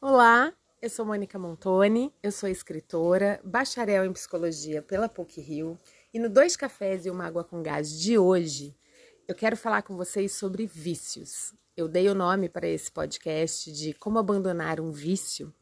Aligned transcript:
Olá, 0.00 0.52
eu 0.80 0.88
sou 0.88 1.04
Mônica 1.04 1.36
Montoni, 1.40 2.14
eu 2.22 2.30
sou 2.30 2.48
escritora, 2.48 3.40
bacharel 3.42 4.04
em 4.04 4.12
psicologia 4.12 4.80
pela 4.80 5.08
PUC 5.08 5.40
Rio 5.40 5.76
e 6.14 6.20
no 6.20 6.28
Dois 6.28 6.56
Cafés 6.56 7.04
e 7.04 7.10
uma 7.10 7.26
Água 7.26 7.42
com 7.42 7.60
Gás 7.60 7.98
de 7.98 8.16
hoje 8.16 8.76
eu 9.26 9.34
quero 9.34 9.56
falar 9.56 9.82
com 9.82 9.96
vocês 9.96 10.32
sobre 10.32 10.66
vícios. 10.66 11.52
Eu 11.76 11.88
dei 11.88 12.08
o 12.08 12.14
nome 12.14 12.48
para 12.48 12.66
esse 12.66 12.90
podcast 12.90 13.70
de 13.72 13.92
Como 13.92 14.20
Abandonar 14.20 14.80
um 14.80 14.92
Vício 14.92 15.52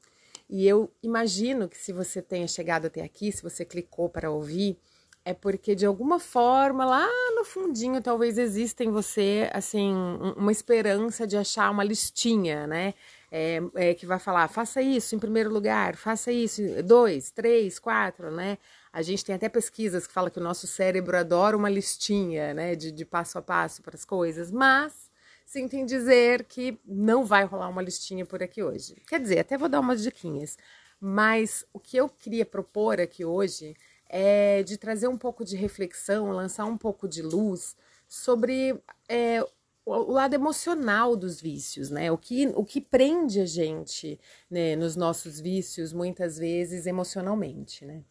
e 0.51 0.69
eu 0.69 0.93
imagino 1.03 1.67
que 1.67 1.79
se 1.79 1.91
você 1.91 2.21
tenha 2.21 2.47
chegado 2.47 2.87
até 2.87 3.03
aqui, 3.03 3.33
se 3.33 3.43
você 3.43 3.65
clicou 3.65 4.09
para 4.09 4.31
ouvir, 4.31 4.79
é 5.25 5.33
porque 5.33 5.75
de 5.75 5.87
alguma 5.87 6.21
forma 6.21 6.85
lá 6.85 7.09
no 7.35 7.45
fundinho 7.45 8.01
talvez 8.03 8.39
exista 8.39 8.85
em 8.85 8.91
você 8.91 9.51
assim 9.53 9.93
uma 10.37 10.53
esperança 10.53 11.27
de 11.27 11.39
achar 11.39 11.71
uma 11.71 11.83
listinha, 11.83 12.67
né? 12.67 12.93
É, 13.31 13.61
é, 13.75 13.95
que 13.95 14.07
vai 14.07 14.19
falar, 14.19 14.49
faça 14.49 14.81
isso 14.81 15.15
em 15.15 15.19
primeiro 15.19 15.51
lugar, 15.51 15.97
faça 15.97 16.31
isso, 16.31 16.63
dois, 16.85 17.31
três, 17.31 17.79
quatro, 17.79 18.31
né? 18.31 18.59
A 18.93 19.03
gente 19.03 19.25
tem 19.25 19.35
até 19.35 19.49
pesquisas 19.49 20.07
que 20.07 20.13
falam 20.13 20.31
que 20.31 20.39
o 20.39 20.43
nosso 20.43 20.67
cérebro 20.67 21.17
adora 21.17 21.57
uma 21.57 21.69
listinha, 21.69 22.55
né, 22.55 22.75
de, 22.75 22.91
de 22.91 23.05
passo 23.05 23.39
a 23.39 23.43
passo 23.43 23.83
para 23.83 23.95
as 23.95 24.05
coisas, 24.05 24.51
mas 24.51 25.11
sinto 25.45 25.75
em 25.75 25.85
dizer 25.85 26.45
que 26.45 26.79
não 26.85 27.25
vai 27.25 27.45
rolar 27.45 27.69
uma 27.69 27.83
listinha 27.83 28.25
por 28.25 28.43
aqui 28.43 28.63
hoje. 28.63 28.97
Quer 29.07 29.21
dizer, 29.21 29.41
até 29.41 29.59
vou 29.59 29.69
dar 29.69 29.81
umas 29.81 30.03
diquinhas, 30.03 30.57
mas 31.01 31.65
o 31.73 31.79
que 31.79 31.97
eu 31.97 32.09
queria 32.09 32.47
propor 32.47 33.01
aqui 33.01 33.25
hoje 33.25 33.77
é 34.09 34.63
de 34.63 34.77
trazer 34.77 35.09
um 35.09 35.19
pouco 35.19 35.45
de 35.45 35.57
reflexão, 35.57 36.31
lançar 36.31 36.65
um 36.65 36.77
pouco 36.77 37.09
de 37.09 37.23
luz 37.23 37.77
sobre 38.09 38.81
é, 39.09 39.45
o 39.87 40.11
lado 40.11 40.35
emocional 40.35 41.15
dos 41.15 41.41
vícios, 41.41 41.91
né? 41.91 42.11
O 42.11 42.19
que, 42.19 42.49
o 42.57 42.65
que 42.65 42.81
prende 42.81 43.41
a 43.41 43.47
gente 43.47 44.19
né, 44.51 44.75
nos 44.75 44.97
nossos 44.97 45.39
vícios, 45.39 45.93
muitas 45.93 46.37
vezes 46.37 46.87
emocionalmente, 46.87 47.85
né? 47.85 48.03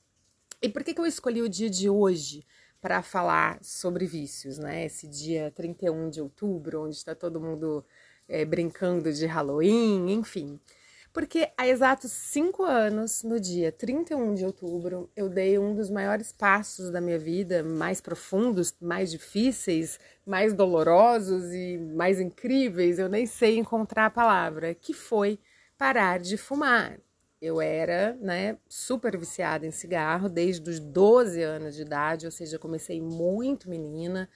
E 0.61 0.69
por 0.69 0.83
que, 0.83 0.93
que 0.93 1.01
eu 1.01 1.05
escolhi 1.05 1.41
o 1.41 1.49
dia 1.49 1.69
de 1.69 1.89
hoje 1.89 2.45
para 2.79 3.03
falar 3.03 3.59
sobre 3.61 4.05
vícios, 4.05 4.57
né? 4.57 4.85
Esse 4.85 5.05
dia 5.05 5.51
31 5.51 6.09
de 6.09 6.21
outubro, 6.21 6.85
onde 6.85 6.95
está 6.95 7.13
todo 7.13 7.41
mundo 7.41 7.83
é, 8.27 8.45
brincando 8.45 9.11
de 9.11 9.25
Halloween, 9.25 10.11
enfim. 10.13 10.59
Porque 11.15 11.49
há 11.57 11.65
exatos 11.65 12.11
cinco 12.11 12.61
anos, 12.61 13.23
no 13.23 13.39
dia 13.39 13.71
31 13.71 14.33
de 14.33 14.45
outubro, 14.45 15.09
eu 15.15 15.29
dei 15.29 15.57
um 15.57 15.73
dos 15.73 15.89
maiores 15.89 16.33
passos 16.33 16.91
da 16.91 16.99
minha 16.99 17.17
vida, 17.17 17.63
mais 17.63 18.01
profundos, 18.01 18.75
mais 18.81 19.11
difíceis, 19.11 19.97
mais 20.25 20.53
dolorosos 20.53 21.53
e 21.53 21.77
mais 21.77 22.19
incríveis, 22.19 22.99
eu 22.99 23.07
nem 23.07 23.25
sei 23.25 23.57
encontrar 23.57 24.07
a 24.07 24.09
palavra, 24.09 24.75
que 24.75 24.93
foi 24.93 25.39
parar 25.77 26.19
de 26.19 26.35
fumar. 26.35 26.99
Eu 27.41 27.61
era, 27.61 28.17
né, 28.19 28.57
super 28.67 29.17
viciada 29.17 29.65
em 29.65 29.71
cigarro 29.71 30.27
desde 30.27 30.69
os 30.69 30.81
12 30.81 31.41
anos 31.41 31.75
de 31.75 31.83
idade, 31.83 32.25
ou 32.25 32.31
seja, 32.31 32.59
comecei 32.59 32.99
muito 32.99 33.69
menina 33.69 34.29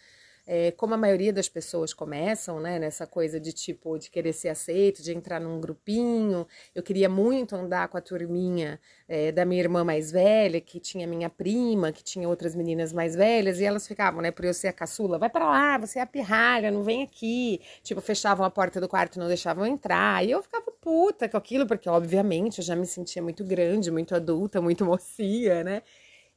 é, 0.51 0.71
como 0.71 0.95
a 0.95 0.97
maioria 0.97 1.31
das 1.31 1.47
pessoas 1.47 1.93
começam, 1.93 2.59
né, 2.59 2.79
nessa 2.79 3.05
coisa 3.05 3.39
de 3.39 3.53
tipo, 3.53 3.99
de 3.99 4.09
querer 4.09 4.33
ser 4.33 4.49
aceito, 4.49 5.03
de 5.03 5.13
entrar 5.13 5.39
num 5.39 5.61
grupinho. 5.61 6.47
Eu 6.73 6.81
queria 6.81 7.07
muito 7.07 7.55
andar 7.55 7.87
com 7.87 7.97
a 7.99 8.01
turminha 8.01 8.79
é, 9.07 9.31
da 9.31 9.45
minha 9.45 9.61
irmã 9.61 9.83
mais 9.83 10.11
velha, 10.11 10.59
que 10.59 10.79
tinha 10.79 11.05
minha 11.05 11.29
prima, 11.29 11.91
que 11.91 12.03
tinha 12.03 12.27
outras 12.27 12.55
meninas 12.55 12.91
mais 12.91 13.13
velhas, 13.13 13.59
e 13.59 13.63
elas 13.63 13.87
ficavam, 13.87 14.23
né, 14.23 14.31
por 14.31 14.43
eu 14.43 14.53
ser 14.53 14.69
a 14.69 14.73
caçula, 14.73 15.19
vai 15.19 15.29
para 15.29 15.45
lá, 15.47 15.77
você 15.77 15.99
é 15.99 16.01
a 16.01 16.07
pirralha, 16.07 16.71
não 16.71 16.81
vem 16.81 17.03
aqui. 17.03 17.61
Tipo, 17.83 18.01
fechavam 18.01 18.43
a 18.43 18.49
porta 18.49 18.81
do 18.81 18.87
quarto 18.89 19.17
e 19.17 19.19
não 19.19 19.27
deixavam 19.27 19.67
entrar. 19.67 20.25
E 20.25 20.31
eu 20.31 20.41
ficava 20.41 20.71
puta 20.81 21.29
com 21.29 21.37
aquilo, 21.37 21.67
porque 21.67 21.87
obviamente 21.87 22.57
eu 22.57 22.63
já 22.63 22.75
me 22.75 22.87
sentia 22.87 23.21
muito 23.21 23.43
grande, 23.43 23.91
muito 23.91 24.15
adulta, 24.15 24.59
muito 24.59 24.83
mocinha, 24.83 25.63
né? 25.63 25.83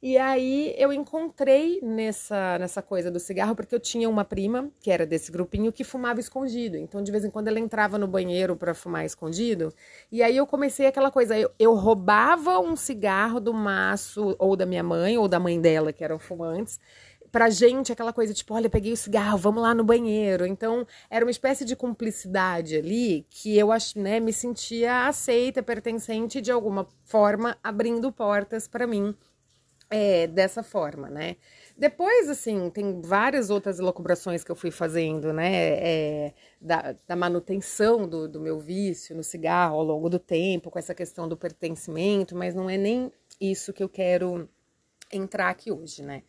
E 0.05 0.17
aí 0.17 0.75
eu 0.77 0.91
encontrei 0.91 1.79
nessa, 1.81 2.59
nessa 2.59 2.81
coisa 2.81 3.09
do 3.09 3.21
cigarro, 3.21 3.55
porque 3.55 3.73
eu 3.73 3.79
tinha 3.79 4.09
uma 4.09 4.25
prima, 4.25 4.69
que 4.81 4.91
era 4.91 5.05
desse 5.05 5.31
grupinho, 5.31 5.71
que 5.71 5.85
fumava 5.85 6.19
escondido. 6.19 6.75
Então, 6.75 7.01
de 7.01 7.09
vez 7.09 7.23
em 7.23 7.29
quando, 7.29 7.47
ela 7.47 7.57
entrava 7.57 7.97
no 7.97 8.05
banheiro 8.05 8.53
para 8.57 8.73
fumar 8.73 9.05
escondido. 9.05 9.73
E 10.11 10.21
aí 10.21 10.35
eu 10.35 10.45
comecei 10.45 10.87
aquela 10.87 11.09
coisa, 11.09 11.39
eu, 11.39 11.49
eu 11.57 11.73
roubava 11.73 12.59
um 12.59 12.75
cigarro 12.75 13.39
do 13.39 13.53
maço, 13.53 14.35
ou 14.37 14.57
da 14.57 14.65
minha 14.65 14.83
mãe, 14.83 15.17
ou 15.17 15.25
da 15.29 15.39
mãe 15.39 15.61
dela, 15.61 15.93
que 15.93 16.03
eram 16.03 16.19
fumantes, 16.19 16.81
pra 17.31 17.49
gente 17.49 17.89
aquela 17.89 18.11
coisa 18.11 18.33
tipo, 18.33 18.53
olha, 18.53 18.69
peguei 18.69 18.91
o 18.91 18.97
cigarro, 18.97 19.37
vamos 19.37 19.63
lá 19.63 19.73
no 19.73 19.85
banheiro. 19.85 20.45
Então, 20.45 20.85
era 21.09 21.23
uma 21.23 21.31
espécie 21.31 21.63
de 21.63 21.77
cumplicidade 21.77 22.75
ali 22.75 23.25
que 23.29 23.57
eu 23.57 23.71
acho, 23.71 23.97
né, 23.97 24.19
me 24.19 24.33
sentia 24.33 25.07
aceita, 25.07 25.63
pertencente 25.63 26.41
de 26.41 26.51
alguma 26.51 26.89
forma, 27.05 27.57
abrindo 27.63 28.11
portas 28.11 28.67
para 28.67 28.85
mim 28.85 29.15
é, 29.93 30.25
dessa 30.25 30.63
forma, 30.63 31.07
né? 31.07 31.35
Depois, 31.77 32.27
assim, 32.27 32.71
tem 32.71 32.99
várias 32.99 33.51
outras 33.51 33.77
elucubrações 33.77 34.43
que 34.43 34.51
eu 34.51 34.55
fui 34.55 34.71
fazendo, 34.71 35.31
né? 35.31 35.51
É, 35.53 36.33
da, 36.59 36.95
da, 37.07 37.15
manutenção 37.15 38.07
do, 38.07 38.27
do 38.27 38.39
meu 38.39 38.59
vício 38.59 39.15
no 39.15 39.23
cigarro 39.23 39.75
ao 39.75 39.83
longo 39.83 40.09
do 40.09 40.17
tempo, 40.17 40.71
com 40.71 40.79
essa 40.79 40.95
questão 40.95 41.29
do 41.29 41.37
pertencimento, 41.37 42.35
mas 42.35 42.55
não 42.55 42.67
é 42.67 42.75
nem 42.75 43.11
isso 43.39 43.71
que 43.71 43.83
eu 43.83 43.89
quero 43.89 44.49
entrar 45.11 45.49
aqui 45.49 45.71
hoje, 45.71 46.01
né? 46.01 46.23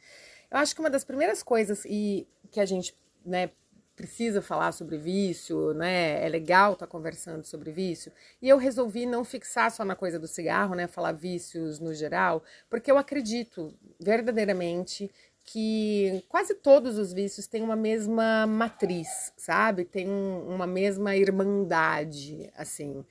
Eu 0.50 0.58
acho 0.58 0.74
que 0.74 0.80
uma 0.80 0.90
das 0.90 1.04
primeiras 1.04 1.42
coisas 1.42 1.86
e 1.86 2.28
que 2.50 2.60
a 2.60 2.66
gente, 2.66 2.94
né, 3.24 3.50
precisa 3.96 4.42
falar 4.42 4.72
sobre 4.72 4.98
vício, 4.98 5.72
né? 5.74 6.24
É 6.24 6.28
legal 6.28 6.72
estar 6.74 6.86
tá 6.86 6.90
conversando 6.90 7.44
sobre 7.44 7.70
vício. 7.70 8.12
E 8.42 8.48
eu 8.48 8.56
resolvi 8.56 9.06
não 9.06 9.24
fixar 9.24 9.70
só 9.70 9.84
na 9.84 9.94
coisa 9.94 10.18
do 10.18 10.26
cigarro, 10.26 10.74
né? 10.74 10.86
Falar 10.86 11.12
vícios 11.12 11.78
no 11.78 11.94
geral, 11.94 12.42
porque 12.68 12.90
eu 12.90 12.98
acredito 12.98 13.72
verdadeiramente 14.00 15.10
que 15.44 16.24
quase 16.28 16.54
todos 16.54 16.96
os 16.96 17.12
vícios 17.12 17.46
têm 17.46 17.62
uma 17.62 17.76
mesma 17.76 18.46
matriz, 18.46 19.32
sabe? 19.36 19.84
Tem 19.84 20.08
um, 20.08 20.54
uma 20.54 20.66
mesma 20.66 21.14
irmandade, 21.14 22.50
assim. 22.56 23.04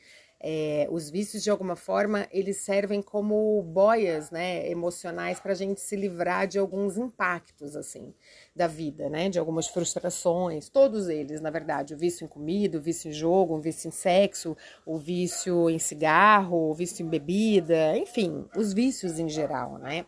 É, 0.45 0.87
os 0.91 1.09
vícios, 1.09 1.41
de 1.41 1.49
alguma 1.49 1.77
forma, 1.77 2.27
eles 2.29 2.57
servem 2.57 3.01
como 3.01 3.63
boias 3.63 4.29
né, 4.29 4.69
emocionais 4.69 5.39
para 5.39 5.53
a 5.53 5.55
gente 5.55 5.79
se 5.79 5.95
livrar 5.95 6.45
de 6.47 6.59
alguns 6.59 6.97
impactos, 6.97 7.77
assim, 7.77 8.13
da 8.53 8.67
vida, 8.67 9.09
né? 9.09 9.29
De 9.29 9.39
algumas 9.39 9.67
frustrações, 9.67 10.67
todos 10.67 11.07
eles, 11.07 11.39
na 11.39 11.49
verdade. 11.49 11.93
O 11.93 11.97
vício 11.97 12.25
em 12.25 12.27
comida, 12.27 12.77
o 12.77 12.81
vício 12.81 13.09
em 13.09 13.13
jogo, 13.13 13.55
o 13.55 13.61
vício 13.61 13.87
em 13.87 13.91
sexo, 13.91 14.57
o 14.85 14.97
vício 14.97 15.69
em 15.69 15.79
cigarro, 15.79 16.69
o 16.69 16.73
vício 16.73 17.05
em 17.05 17.09
bebida, 17.09 17.97
enfim, 17.97 18.45
os 18.53 18.73
vícios 18.73 19.19
em 19.19 19.29
geral, 19.29 19.77
né? 19.77 20.05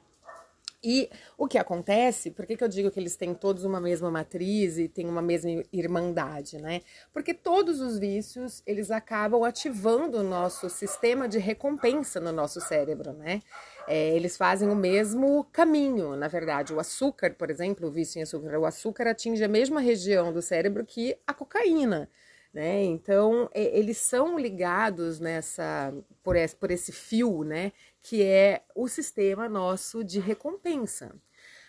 E 0.87 1.09
o 1.35 1.47
que 1.47 1.57
acontece, 1.57 2.29
por 2.29 2.45
que, 2.45 2.55
que 2.55 2.63
eu 2.63 2.67
digo 2.67 2.91
que 2.91 2.99
eles 2.99 3.15
têm 3.15 3.33
todos 3.33 3.63
uma 3.63 3.81
mesma 3.81 4.11
matriz 4.11 4.77
e 4.77 4.87
têm 4.87 5.07
uma 5.07 5.21
mesma 5.21 5.63
irmandade, 5.73 6.59
né? 6.59 6.81
Porque 7.11 7.33
todos 7.33 7.81
os 7.81 7.97
vícios, 7.97 8.61
eles 8.67 8.91
acabam 8.91 9.43
ativando 9.43 10.19
o 10.19 10.23
nosso 10.23 10.69
sistema 10.69 11.27
de 11.27 11.39
recompensa 11.39 12.19
no 12.19 12.31
nosso 12.31 12.61
cérebro, 12.61 13.13
né? 13.13 13.41
É, 13.87 14.15
eles 14.15 14.37
fazem 14.37 14.69
o 14.69 14.75
mesmo 14.75 15.43
caminho, 15.51 16.15
na 16.15 16.27
verdade. 16.27 16.71
O 16.71 16.79
açúcar, 16.79 17.33
por 17.33 17.49
exemplo, 17.49 17.87
o 17.87 17.91
vício 17.91 18.19
em 18.19 18.21
açúcar, 18.21 18.59
o 18.59 18.65
açúcar 18.65 19.07
atinge 19.07 19.43
a 19.43 19.47
mesma 19.47 19.81
região 19.81 20.31
do 20.31 20.41
cérebro 20.41 20.85
que 20.85 21.17
a 21.25 21.33
cocaína. 21.33 22.07
Né? 22.55 22.85
Então, 22.85 23.49
eles 23.53 23.97
são 23.97 24.39
ligados 24.39 25.19
nessa 25.19 25.93
por 26.23 26.37
esse, 26.37 26.55
por 26.55 26.71
esse 26.71 26.93
fio, 26.93 27.43
né? 27.43 27.73
Que 28.01 28.23
é 28.23 28.63
o 28.73 28.87
sistema 28.87 29.49
nosso 29.49 30.05
de 30.05 30.21
recompensa. 30.21 31.13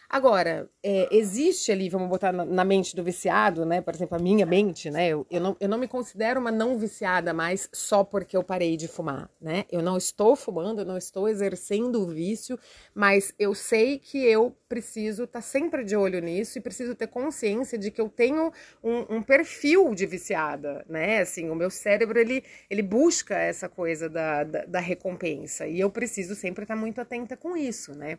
Agora, 0.08 0.70
é, 0.82 1.08
existe 1.10 1.72
ali, 1.72 1.88
vamos 1.88 2.08
botar 2.08 2.32
na, 2.32 2.44
na, 2.44 2.64
mente 2.64 2.94
do 2.94 3.02
viciado, 3.02 3.66
né? 3.66 3.80
Por 3.80 3.92
exemplo, 3.92 4.16
a 4.16 4.20
minha 4.20 4.46
mente, 4.46 4.88
né? 4.88 5.08
Eu, 5.08 5.26
eu, 5.28 5.40
não, 5.40 5.56
eu 5.58 5.68
não 5.68 5.78
me 5.78 5.88
considero 5.88 6.40
uma 6.40 6.52
não 6.52 6.78
viciada 6.78 7.34
mais 7.34 7.68
só 7.72 8.04
porque 8.04 8.36
eu 8.36 8.44
parei 8.44 8.76
de 8.76 8.86
fumar, 8.86 9.28
né? 9.40 9.64
Eu 9.70 9.82
não 9.82 9.96
estou 9.96 10.36
fumando, 10.36 10.80
eu 10.80 10.84
não 10.84 10.96
estou 10.96 11.28
exercendo 11.28 12.00
o 12.00 12.06
vício, 12.06 12.58
mas 12.94 13.34
eu 13.36 13.52
sei 13.52 13.98
que 13.98 14.18
eu 14.18 14.56
preciso 14.68 15.24
estar 15.24 15.40
tá 15.40 15.42
sempre 15.42 15.82
de 15.84 15.96
olho 15.96 16.20
nisso 16.20 16.56
e 16.56 16.60
preciso 16.60 16.94
ter 16.94 17.08
consciência 17.08 17.76
de 17.76 17.90
que 17.90 18.00
eu 18.00 18.08
tenho 18.08 18.52
um, 18.82 19.16
um, 19.16 19.22
perfil 19.22 19.92
de 19.92 20.06
viciada, 20.06 20.84
né? 20.88 21.20
Assim, 21.20 21.50
o 21.50 21.54
meu 21.54 21.70
cérebro, 21.70 22.18
ele, 22.18 22.44
ele 22.70 22.82
busca 22.82 23.36
essa 23.36 23.68
coisa 23.68 24.08
da, 24.08 24.44
da, 24.44 24.64
da 24.66 24.80
recompensa 24.80 25.66
e 25.66 25.80
eu 25.80 25.90
preciso 25.90 26.36
sempre 26.36 26.62
estar 26.62 26.76
muito 26.76 27.00
atenta 27.00 27.36
com 27.36 27.56
isso, 27.56 27.92
né? 27.96 28.18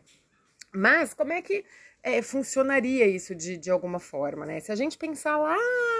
Mas 0.72 1.14
como 1.14 1.32
é 1.32 1.42
que 1.42 1.64
é, 2.02 2.22
funcionaria 2.22 3.06
isso 3.06 3.34
de, 3.34 3.56
de 3.56 3.70
alguma 3.70 3.98
forma, 3.98 4.46
né? 4.46 4.60
Se 4.60 4.72
a 4.72 4.76
gente 4.76 4.96
pensar 4.98 5.36
lá 5.36 5.56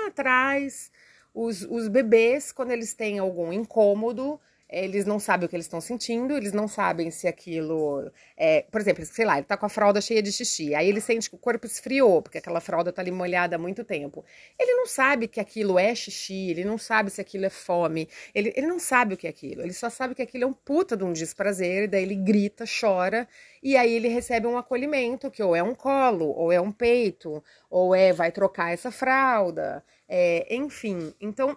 atrás, 0.06 0.90
os, 1.34 1.62
os 1.62 1.88
bebês, 1.88 2.52
quando 2.52 2.70
eles 2.70 2.94
têm 2.94 3.18
algum 3.18 3.52
incômodo, 3.52 4.40
eles 4.68 5.04
não 5.04 5.18
sabem 5.18 5.46
o 5.46 5.48
que 5.48 5.56
eles 5.56 5.66
estão 5.66 5.80
sentindo, 5.80 6.36
eles 6.36 6.52
não 6.52 6.68
sabem 6.68 7.10
se 7.10 7.26
aquilo 7.26 8.10
é, 8.36 8.62
por 8.70 8.80
exemplo, 8.80 9.04
sei 9.04 9.24
lá, 9.24 9.38
ele 9.38 9.46
tá 9.46 9.56
com 9.56 9.66
a 9.66 9.68
fralda 9.68 10.00
cheia 10.00 10.22
de 10.22 10.30
xixi, 10.30 10.74
aí 10.74 10.88
ele 10.88 11.00
sente 11.00 11.28
que 11.28 11.34
o 11.34 11.38
corpo 11.38 11.66
esfriou, 11.66 12.22
porque 12.22 12.38
aquela 12.38 12.60
fralda 12.60 12.92
tá 12.92 13.02
ali 13.02 13.10
molhada 13.10 13.56
há 13.56 13.58
muito 13.58 13.82
tempo. 13.84 14.24
Ele 14.58 14.74
não 14.74 14.86
sabe 14.86 15.26
que 15.26 15.40
aquilo 15.40 15.78
é 15.78 15.94
xixi, 15.94 16.50
ele 16.50 16.64
não 16.64 16.78
sabe 16.78 17.10
se 17.10 17.20
aquilo 17.20 17.46
é 17.46 17.50
fome, 17.50 18.08
ele, 18.34 18.52
ele 18.56 18.66
não 18.66 18.78
sabe 18.78 19.14
o 19.14 19.16
que 19.16 19.26
é 19.26 19.30
aquilo, 19.30 19.62
ele 19.62 19.72
só 19.72 19.90
sabe 19.90 20.14
que 20.14 20.22
aquilo 20.22 20.44
é 20.44 20.46
um 20.46 20.52
puta 20.52 20.96
de 20.96 21.04
um 21.04 21.12
desprazer, 21.12 21.84
e 21.84 21.88
daí 21.88 22.02
ele 22.02 22.14
grita, 22.14 22.64
chora, 22.80 23.26
e 23.62 23.76
aí 23.76 23.92
ele 23.92 24.08
recebe 24.08 24.46
um 24.46 24.56
acolhimento, 24.56 25.30
que 25.30 25.42
ou 25.42 25.56
é 25.56 25.62
um 25.62 25.74
colo, 25.74 26.28
ou 26.28 26.52
é 26.52 26.60
um 26.60 26.70
peito, 26.70 27.42
ou 27.70 27.94
é 27.94 28.12
vai 28.12 28.30
trocar 28.30 28.72
essa 28.72 28.90
fralda, 28.90 29.84
é, 30.08 30.54
enfim. 30.54 31.12
Então, 31.20 31.56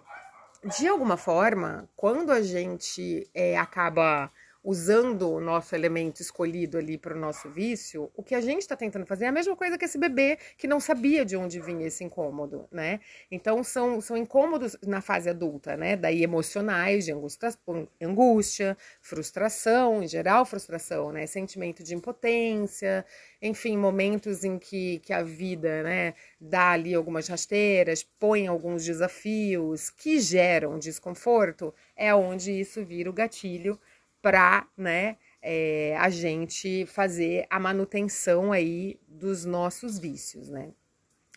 de 0.64 0.86
alguma 0.86 1.16
forma, 1.16 1.88
quando 1.96 2.30
a 2.30 2.40
gente 2.40 3.28
é, 3.34 3.58
acaba 3.58 4.30
usando 4.64 5.28
o 5.28 5.40
nosso 5.40 5.74
elemento 5.74 6.20
escolhido 6.20 6.78
ali 6.78 6.96
para 6.96 7.16
o 7.16 7.18
nosso 7.18 7.50
vício, 7.50 8.10
o 8.14 8.22
que 8.22 8.34
a 8.34 8.40
gente 8.40 8.60
está 8.60 8.76
tentando 8.76 9.04
fazer 9.04 9.24
é 9.24 9.28
a 9.28 9.32
mesma 9.32 9.56
coisa 9.56 9.76
que 9.76 9.84
esse 9.84 9.98
bebê 9.98 10.38
que 10.56 10.68
não 10.68 10.78
sabia 10.78 11.24
de 11.24 11.36
onde 11.36 11.60
vinha 11.60 11.86
esse 11.86 12.04
incômodo, 12.04 12.68
né? 12.70 13.00
Então 13.30 13.64
são, 13.64 14.00
são 14.00 14.16
incômodos 14.16 14.76
na 14.86 15.00
fase 15.00 15.28
adulta, 15.28 15.76
né? 15.76 15.96
Daí 15.96 16.22
emocionais, 16.22 17.04
de 17.04 17.12
angústia, 17.12 17.58
angústia, 18.00 18.76
frustração, 19.00 20.02
em 20.02 20.06
geral 20.06 20.44
frustração, 20.44 21.10
né? 21.10 21.26
Sentimento 21.26 21.82
de 21.82 21.94
impotência, 21.94 23.04
enfim, 23.42 23.76
momentos 23.76 24.44
em 24.44 24.56
que, 24.56 25.00
que 25.00 25.12
a 25.12 25.24
vida, 25.24 25.82
né, 25.82 26.14
dá 26.40 26.70
ali 26.70 26.94
algumas 26.94 27.26
rasteiras, 27.26 28.04
põe 28.20 28.46
alguns 28.46 28.84
desafios 28.84 29.90
que 29.90 30.20
geram 30.20 30.78
desconforto, 30.78 31.74
é 31.96 32.14
onde 32.14 32.52
isso 32.52 32.84
vira 32.84 33.10
o 33.10 33.12
gatilho 33.12 33.78
para 34.22 34.66
né, 34.76 35.16
é, 35.42 35.96
a 35.98 36.08
gente 36.08 36.86
fazer 36.86 37.44
a 37.50 37.58
manutenção 37.58 38.52
aí 38.52 38.98
dos 39.08 39.44
nossos 39.44 39.98
vícios, 39.98 40.48
né? 40.48 40.70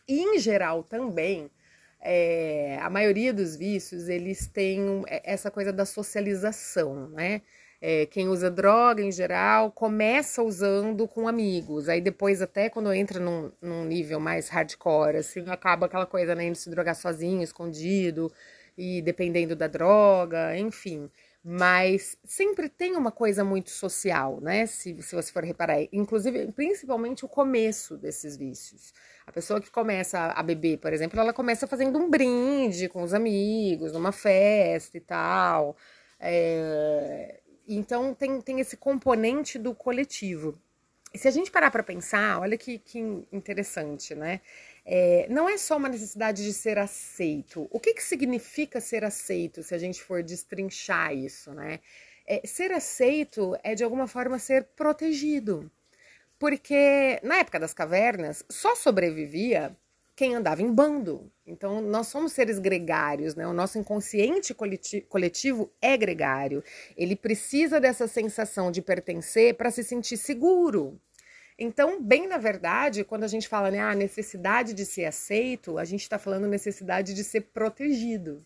E 0.07 0.21
em 0.21 0.39
geral 0.39 0.83
também, 0.83 1.49
é, 1.99 2.77
a 2.79 2.89
maioria 2.89 3.33
dos 3.33 3.55
vícios, 3.55 4.07
eles 4.07 4.47
têm 4.47 5.03
é, 5.07 5.21
essa 5.25 5.49
coisa 5.49 5.73
da 5.73 5.85
socialização, 5.85 7.09
né? 7.09 7.41
É, 7.81 8.05
quem 8.05 8.27
usa 8.29 8.49
droga 8.49 9.01
em 9.01 9.11
geral 9.11 9.71
começa 9.71 10.41
usando 10.41 11.07
com 11.07 11.27
amigos, 11.27 11.89
aí 11.89 11.99
depois 11.99 12.41
até 12.41 12.69
quando 12.69 12.93
entra 12.93 13.19
num, 13.19 13.51
num 13.61 13.83
nível 13.83 14.19
mais 14.19 14.47
hardcore, 14.49 15.17
assim, 15.17 15.43
acaba 15.49 15.85
aquela 15.87 16.05
coisa, 16.05 16.33
né, 16.33 16.45
indo 16.45 16.55
se 16.55 16.69
drogar 16.69 16.95
sozinho, 16.95 17.43
escondido, 17.43 18.31
e 18.77 19.01
dependendo 19.01 19.55
da 19.55 19.67
droga, 19.67 20.57
enfim 20.57 21.09
mas 21.47 22.17
sempre 22.23 22.67
tem 22.67 22.95
uma 22.95 23.11
coisa 23.11 23.43
muito 23.43 23.69
social, 23.69 24.41
né? 24.41 24.65
Se, 24.65 24.99
se 25.03 25.13
você 25.13 25.31
for 25.31 25.43
reparar, 25.43 25.77
inclusive, 25.93 26.51
principalmente 26.53 27.23
o 27.23 27.27
começo 27.27 27.95
desses 27.95 28.35
vícios. 28.35 28.91
A 29.27 29.31
pessoa 29.31 29.61
que 29.61 29.69
começa 29.69 30.17
a 30.31 30.41
beber, 30.41 30.79
por 30.79 30.91
exemplo, 30.91 31.19
ela 31.19 31.31
começa 31.31 31.67
fazendo 31.67 31.99
um 31.99 32.09
brinde 32.09 32.89
com 32.89 33.03
os 33.03 33.13
amigos, 33.13 33.93
numa 33.93 34.11
festa 34.11 34.97
e 34.97 35.01
tal. 35.01 35.77
É... 36.19 37.41
Então 37.67 38.15
tem, 38.15 38.41
tem 38.41 38.59
esse 38.59 38.75
componente 38.75 39.59
do 39.59 39.75
coletivo. 39.75 40.59
E 41.13 41.19
se 41.19 41.27
a 41.27 41.31
gente 41.31 41.51
parar 41.51 41.69
para 41.69 41.83
pensar, 41.83 42.41
olha 42.41 42.57
que, 42.57 42.79
que 42.79 42.99
interessante, 43.31 44.15
né? 44.15 44.41
É, 44.85 45.25
não 45.29 45.49
é 45.49 45.57
só 45.57 45.77
uma 45.77 45.89
necessidade 45.89 46.43
de 46.43 46.53
ser 46.53 46.77
aceito. 46.77 47.67
O 47.71 47.79
que, 47.79 47.93
que 47.93 48.03
significa 48.03 48.79
ser 48.79 49.03
aceito, 49.03 49.63
se 49.63 49.73
a 49.73 49.77
gente 49.77 50.01
for 50.01 50.21
destrinchar 50.21 51.13
isso, 51.13 51.51
né? 51.53 51.79
É, 52.27 52.45
ser 52.45 52.71
aceito 52.71 53.55
é, 53.63 53.73
de 53.75 53.83
alguma 53.83 54.07
forma, 54.07 54.37
ser 54.37 54.65
protegido. 54.75 55.71
Porque 56.37 57.19
na 57.23 57.37
época 57.37 57.59
das 57.59 57.73
cavernas, 57.73 58.43
só 58.49 58.75
sobrevivia 58.75 59.75
quem 60.15 60.33
andava 60.33 60.61
em 60.61 60.71
bando. 60.71 61.29
Então, 61.45 61.81
nós 61.81 62.07
somos 62.07 62.31
seres 62.31 62.57
gregários, 62.57 63.35
né? 63.35 63.45
O 63.47 63.53
nosso 63.53 63.77
inconsciente 63.77 64.55
coletivo 65.09 65.71
é 65.81 65.97
gregário. 65.97 66.63
Ele 66.95 67.15
precisa 67.15 67.79
dessa 67.79 68.07
sensação 68.07 68.71
de 68.71 68.81
pertencer 68.81 69.55
para 69.55 69.71
se 69.71 69.83
sentir 69.83 70.17
seguro. 70.17 70.99
Então, 71.57 72.01
bem 72.01 72.27
na 72.27 72.37
verdade, 72.37 73.03
quando 73.03 73.23
a 73.23 73.27
gente 73.27 73.47
fala 73.47 73.71
né, 73.71 73.79
a 73.79 73.95
necessidade 73.95 74.73
de 74.73 74.85
ser 74.85 75.05
aceito, 75.05 75.77
a 75.77 75.85
gente 75.85 76.01
está 76.01 76.19
falando 76.19 76.47
necessidade 76.47 77.13
de 77.13 77.23
ser 77.23 77.41
protegido. 77.41 78.45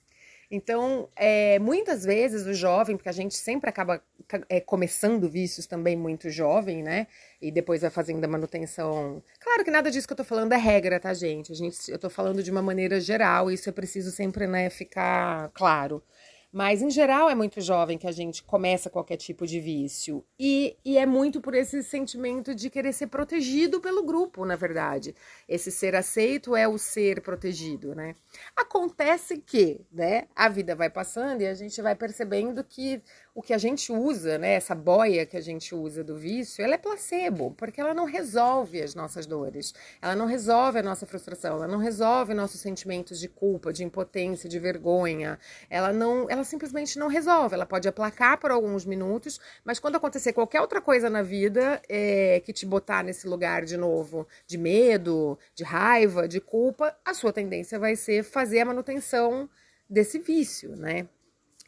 Então, 0.52 1.08
é, 1.16 1.60
muitas 1.60 2.04
vezes 2.04 2.48
o 2.48 2.54
jovem, 2.54 2.98
porque 2.98 3.10
a 3.10 3.14
gente 3.14 3.36
sempre 3.36 3.70
acaba 3.70 4.02
é, 4.48 4.60
começando 4.60 5.30
vícios 5.30 5.68
também 5.68 5.96
muito 5.96 6.30
jovem, 6.32 6.82
né? 6.82 7.06
E 7.40 7.52
depois 7.52 7.82
vai 7.82 7.92
fazendo 7.92 8.24
a 8.24 8.28
manutenção. 8.28 9.22
Claro 9.40 9.64
que 9.64 9.70
nada 9.70 9.92
disso 9.92 10.08
que 10.08 10.14
eu 10.14 10.18
tô 10.18 10.24
falando 10.24 10.52
é 10.54 10.58
regra, 10.58 11.00
tá, 11.00 11.14
gente? 11.14 11.52
A 11.52 11.56
gente 11.56 11.92
eu 11.92 12.00
tô 12.00 12.10
falando 12.10 12.42
de 12.42 12.50
uma 12.50 12.64
maneira 12.64 13.00
geral, 13.00 13.52
isso 13.52 13.70
é 13.70 13.72
preciso 13.72 14.10
sempre, 14.12 14.48
né, 14.48 14.72
ficar 14.72 15.52
claro. 15.54 16.02
Mas, 16.52 16.82
em 16.82 16.90
geral, 16.90 17.30
é 17.30 17.36
muito 17.36 17.62
jovem 17.62 17.98
que 17.98 18.08
a 18.08 18.12
gente 18.12 18.44
começa 18.44 18.90
qualquer 18.90 19.18
tipo 19.18 19.46
de 19.46 19.60
vício. 19.60 20.26
E, 20.40 20.76
e 20.84 20.98
é 20.98 21.06
muito 21.06 21.40
por 21.40 21.54
esse 21.54 21.84
sentimento 21.84 22.56
de 22.56 22.72
querer 22.72 22.92
ser 22.92 23.08
protegido 23.08 23.80
pelo 23.80 24.04
grupo, 24.04 24.44
na 24.46 24.56
verdade. 24.56 25.16
Esse 25.48 25.72
ser 25.72 25.96
aceito 25.96 26.56
é 26.56 26.68
o 26.68 26.78
ser 26.80 27.22
protegido, 27.22 27.94
né? 27.94 28.16
Acontece 28.56 29.38
que, 29.38 29.82
né, 29.92 30.28
a 30.36 30.50
vida 30.50 30.76
vai 30.76 30.90
passando 30.90 31.42
e 31.42 31.48
a 31.48 31.54
gente 31.54 31.80
vai 31.84 31.96
percebendo 31.96 32.64
que 32.64 33.02
o 33.40 33.42
que 33.42 33.54
a 33.54 33.58
gente 33.58 33.90
usa, 33.90 34.38
né, 34.38 34.56
essa 34.56 34.76
boia 34.76 35.26
que 35.26 35.38
a 35.38 35.42
gente 35.42 35.74
usa 35.74 36.04
do 36.04 36.18
vício, 36.18 36.62
ela 36.62 36.74
é 36.74 36.78
placebo, 36.78 37.52
porque 37.52 37.80
ela 37.80 37.94
não 37.94 38.04
resolve 38.04 38.82
as 38.82 38.94
nossas 38.94 39.26
dores, 39.26 39.74
ela 40.02 40.14
não 40.14 40.26
resolve 40.26 40.80
a 40.80 40.84
nossa 40.84 41.06
frustração, 41.06 41.56
ela 41.56 41.68
não 41.68 41.78
resolve 41.78 42.34
nossos 42.34 42.60
sentimentos 42.60 43.18
de 43.18 43.30
culpa, 43.30 43.72
de 43.72 43.82
impotência, 43.82 44.50
de 44.50 44.60
vergonha, 44.60 45.40
ela 45.70 45.94
não, 45.94 46.30
ela 46.30 46.44
simplesmente 46.44 47.00
não 47.00 47.08
resolve, 47.08 47.56
ela 47.56 47.66
pode 47.66 47.88
aplacar 47.88 48.38
por 48.38 48.52
alguns 48.52 48.84
minutos, 48.84 49.40
mas 49.64 49.80
quando 49.80 49.96
acontecer 49.96 50.34
qualquer 50.34 50.60
outra 50.60 50.82
coisa 50.82 51.10
na 51.10 51.22
vida 51.22 51.82
é, 51.88 52.42
que 52.42 52.52
te 52.52 52.66
botar 52.66 53.06
nesse 53.06 53.26
lugar 53.26 53.64
de 53.64 53.78
novo, 53.78 54.28
de 54.46 54.58
medo, 54.58 55.40
de 55.56 55.64
raiva, 55.64 56.28
de 56.28 56.42
culpa, 56.42 56.94
a 57.06 57.14
sua 57.14 57.32
tendência 57.32 57.80
vai 57.80 57.96
ser 57.96 58.22
fazer 58.22 58.60
a 58.60 58.66
manutenção 58.66 59.50
desse 59.90 60.20
vício, 60.20 60.76
né? 60.76 61.08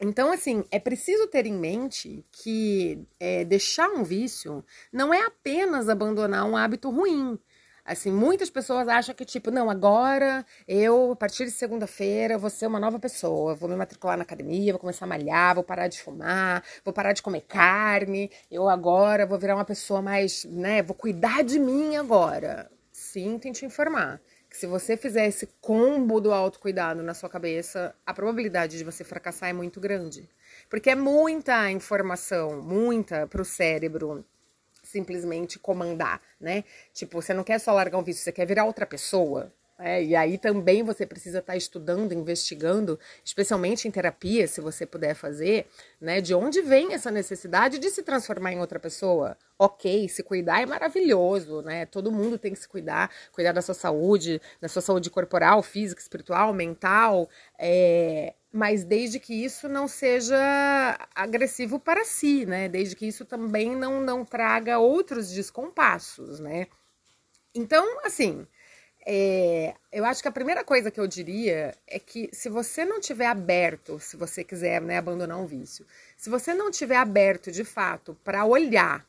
Então, 0.03 0.31
assim, 0.31 0.63
é 0.71 0.79
preciso 0.79 1.27
ter 1.27 1.45
em 1.45 1.53
mente 1.53 2.25
que 2.31 3.07
é, 3.19 3.45
deixar 3.45 3.87
um 3.89 4.03
vício 4.03 4.65
não 4.91 5.13
é 5.13 5.25
apenas 5.27 5.87
abandonar 5.87 6.43
um 6.45 6.57
hábito 6.57 6.89
ruim. 6.89 7.37
Assim, 7.85 8.11
muitas 8.11 8.49
pessoas 8.49 8.87
acham 8.87 9.13
que, 9.13 9.23
tipo, 9.25 9.51
não, 9.51 9.69
agora 9.69 10.43
eu, 10.67 11.11
a 11.11 11.15
partir 11.15 11.45
de 11.45 11.51
segunda-feira, 11.51 12.37
vou 12.37 12.49
ser 12.49 12.65
uma 12.67 12.79
nova 12.79 12.99
pessoa, 12.99 13.53
vou 13.55 13.69
me 13.69 13.75
matricular 13.75 14.17
na 14.17 14.23
academia, 14.23 14.73
vou 14.73 14.79
começar 14.79 15.05
a 15.05 15.07
malhar, 15.07 15.53
vou 15.55 15.63
parar 15.63 15.87
de 15.87 16.01
fumar, 16.01 16.63
vou 16.83 16.93
parar 16.93 17.13
de 17.13 17.21
comer 17.21 17.41
carne, 17.41 18.31
eu 18.49 18.69
agora 18.69 19.25
vou 19.25 19.37
virar 19.37 19.55
uma 19.55 19.65
pessoa 19.65 20.01
mais, 20.01 20.45
né, 20.45 20.81
vou 20.81 20.95
cuidar 20.95 21.43
de 21.43 21.59
mim 21.59 21.95
agora. 21.95 22.71
Sinto 22.91 23.51
te 23.51 23.65
informar 23.65 24.21
que 24.51 24.57
se 24.57 24.67
você 24.67 24.97
fizer 24.97 25.25
esse 25.27 25.47
combo 25.61 26.19
do 26.19 26.33
autocuidado 26.33 27.01
na 27.01 27.13
sua 27.13 27.29
cabeça, 27.29 27.95
a 28.05 28.13
probabilidade 28.13 28.77
de 28.77 28.83
você 28.83 29.01
fracassar 29.01 29.47
é 29.47 29.53
muito 29.53 29.79
grande. 29.79 30.29
Porque 30.69 30.89
é 30.89 30.95
muita 30.95 31.71
informação, 31.71 32.61
muita 32.61 33.25
para 33.27 33.41
o 33.41 33.45
cérebro 33.45 34.25
simplesmente 34.83 35.57
comandar, 35.57 36.21
né? 36.37 36.65
Tipo, 36.93 37.21
você 37.21 37.33
não 37.33 37.45
quer 37.45 37.59
só 37.59 37.71
largar 37.71 37.97
um 37.97 38.03
vício, 38.03 38.21
você 38.21 38.31
quer 38.33 38.45
virar 38.45 38.65
outra 38.65 38.85
pessoa. 38.85 39.53
É, 39.83 40.03
e 40.03 40.15
aí 40.15 40.37
também 40.37 40.83
você 40.83 41.07
precisa 41.07 41.39
estar 41.39 41.53
tá 41.53 41.57
estudando, 41.57 42.13
investigando, 42.13 42.99
especialmente 43.25 43.87
em 43.87 43.91
terapia, 43.91 44.47
se 44.47 44.61
você 44.61 44.85
puder 44.85 45.15
fazer, 45.15 45.67
né? 45.99 46.21
De 46.21 46.35
onde 46.35 46.61
vem 46.61 46.93
essa 46.93 47.09
necessidade 47.09 47.79
de 47.79 47.89
se 47.89 48.03
transformar 48.03 48.53
em 48.53 48.59
outra 48.59 48.79
pessoa? 48.79 49.35
Ok, 49.57 50.07
se 50.07 50.21
cuidar 50.21 50.61
é 50.61 50.65
maravilhoso, 50.67 51.63
né? 51.63 51.87
Todo 51.87 52.11
mundo 52.11 52.37
tem 52.37 52.53
que 52.53 52.59
se 52.59 52.67
cuidar, 52.67 53.09
cuidar 53.31 53.53
da 53.53 53.61
sua 53.61 53.73
saúde, 53.73 54.39
da 54.61 54.67
sua 54.67 54.83
saúde 54.83 55.09
corporal, 55.09 55.63
física, 55.63 55.99
espiritual, 55.99 56.53
mental, 56.53 57.27
é, 57.57 58.35
mas 58.53 58.83
desde 58.83 59.19
que 59.19 59.33
isso 59.33 59.67
não 59.67 59.87
seja 59.87 60.37
agressivo 61.15 61.79
para 61.79 62.05
si, 62.05 62.45
né? 62.45 62.69
Desde 62.69 62.95
que 62.95 63.07
isso 63.07 63.25
também 63.25 63.75
não, 63.75 63.99
não 63.99 64.23
traga 64.23 64.77
outros 64.77 65.31
descompassos, 65.31 66.39
né? 66.39 66.67
Então, 67.53 68.05
assim, 68.05 68.47
é, 69.05 69.73
eu 69.91 70.05
acho 70.05 70.21
que 70.21 70.27
a 70.27 70.31
primeira 70.31 70.63
coisa 70.63 70.91
que 70.91 70.99
eu 70.99 71.07
diria 71.07 71.75
é 71.87 71.99
que 71.99 72.29
se 72.31 72.49
você 72.49 72.85
não 72.85 72.99
tiver 72.99 73.25
aberto, 73.25 73.99
se 73.99 74.15
você 74.15 74.43
quiser 74.43 74.81
né, 74.81 74.97
abandonar 74.97 75.37
um 75.37 75.45
vício, 75.45 75.85
se 76.15 76.29
você 76.29 76.53
não 76.53 76.69
tiver 76.69 76.97
aberto 76.97 77.51
de 77.51 77.63
fato 77.63 78.15
para 78.23 78.45
olhar 78.45 79.05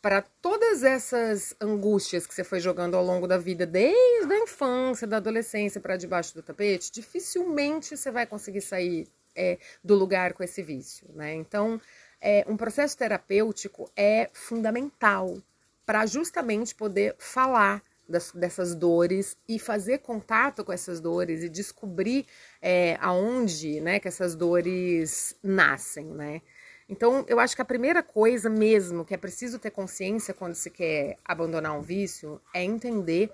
para 0.00 0.22
todas 0.40 0.82
essas 0.82 1.54
angústias 1.60 2.26
que 2.26 2.34
você 2.34 2.44
foi 2.44 2.60
jogando 2.60 2.96
ao 2.96 3.04
longo 3.04 3.26
da 3.26 3.36
vida, 3.36 3.66
desde 3.66 4.32
a 4.32 4.38
infância, 4.38 5.06
da 5.06 5.16
adolescência 5.16 5.80
para 5.80 5.96
debaixo 5.96 6.34
do 6.34 6.42
tapete, 6.42 6.92
dificilmente 6.92 7.96
você 7.96 8.10
vai 8.10 8.24
conseguir 8.24 8.60
sair 8.60 9.08
é, 9.34 9.58
do 9.82 9.94
lugar 9.94 10.32
com 10.32 10.42
esse 10.42 10.62
vício, 10.62 11.06
né? 11.14 11.34
Então, 11.34 11.80
é, 12.20 12.44
um 12.48 12.56
processo 12.56 12.96
terapêutico 12.96 13.90
é 13.96 14.30
fundamental 14.32 15.36
para 15.84 16.06
justamente 16.06 16.74
poder 16.74 17.14
falar 17.18 17.82
das, 18.08 18.32
dessas 18.32 18.74
dores 18.74 19.36
e 19.48 19.58
fazer 19.58 19.98
contato 19.98 20.64
com 20.64 20.72
essas 20.72 21.00
dores 21.00 21.42
e 21.42 21.48
descobrir 21.48 22.26
é, 22.62 22.96
aonde, 23.00 23.80
né, 23.80 24.00
que 24.00 24.08
essas 24.08 24.34
dores 24.34 25.36
nascem, 25.42 26.06
né? 26.06 26.40
Então, 26.88 27.22
eu 27.28 27.38
acho 27.38 27.54
que 27.54 27.60
a 27.60 27.66
primeira 27.66 28.02
coisa 28.02 28.48
mesmo 28.48 29.04
que 29.04 29.12
é 29.12 29.18
preciso 29.18 29.58
ter 29.58 29.70
consciência 29.70 30.32
quando 30.32 30.54
se 30.54 30.70
quer 30.70 31.18
abandonar 31.22 31.76
um 31.76 31.82
vício 31.82 32.40
é 32.54 32.64
entender 32.64 33.30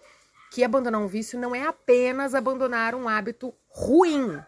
que 0.50 0.64
abandonar 0.64 1.00
um 1.00 1.06
vício 1.06 1.38
não 1.38 1.54
é 1.54 1.66
apenas 1.66 2.34
abandonar 2.34 2.94
um 2.94 3.08
hábito 3.08 3.54
ruim, 3.68 4.40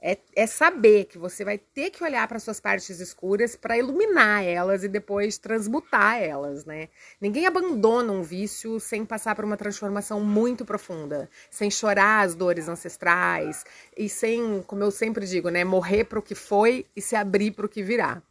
é, 0.00 0.18
é 0.34 0.46
saber 0.46 1.04
que 1.04 1.18
você 1.18 1.44
vai 1.44 1.58
ter 1.58 1.90
que 1.90 2.02
olhar 2.02 2.26
para 2.26 2.38
suas 2.38 2.60
partes 2.60 3.00
escuras 3.00 3.56
para 3.56 3.76
iluminar 3.76 4.44
elas 4.44 4.82
e 4.84 4.88
depois 4.88 5.38
transmutar 5.38 6.22
elas, 6.22 6.64
né? 6.64 6.88
Ninguém 7.20 7.46
abandona 7.46 8.12
um 8.12 8.22
vício 8.22 8.80
sem 8.80 9.04
passar 9.04 9.34
por 9.34 9.44
uma 9.44 9.56
transformação 9.56 10.20
muito 10.20 10.64
profunda, 10.64 11.28
sem 11.50 11.70
chorar 11.70 12.24
as 12.24 12.34
dores 12.34 12.68
ancestrais 12.68 13.64
e 13.96 14.08
sem, 14.08 14.62
como 14.66 14.82
eu 14.82 14.90
sempre 14.90 15.26
digo, 15.26 15.48
né, 15.48 15.64
morrer 15.64 16.04
para 16.04 16.18
o 16.18 16.22
que 16.22 16.34
foi 16.34 16.86
e 16.96 17.00
se 17.00 17.16
abrir 17.16 17.52
para 17.52 17.66
o 17.66 17.68
que 17.68 17.82
virá. 17.82 18.22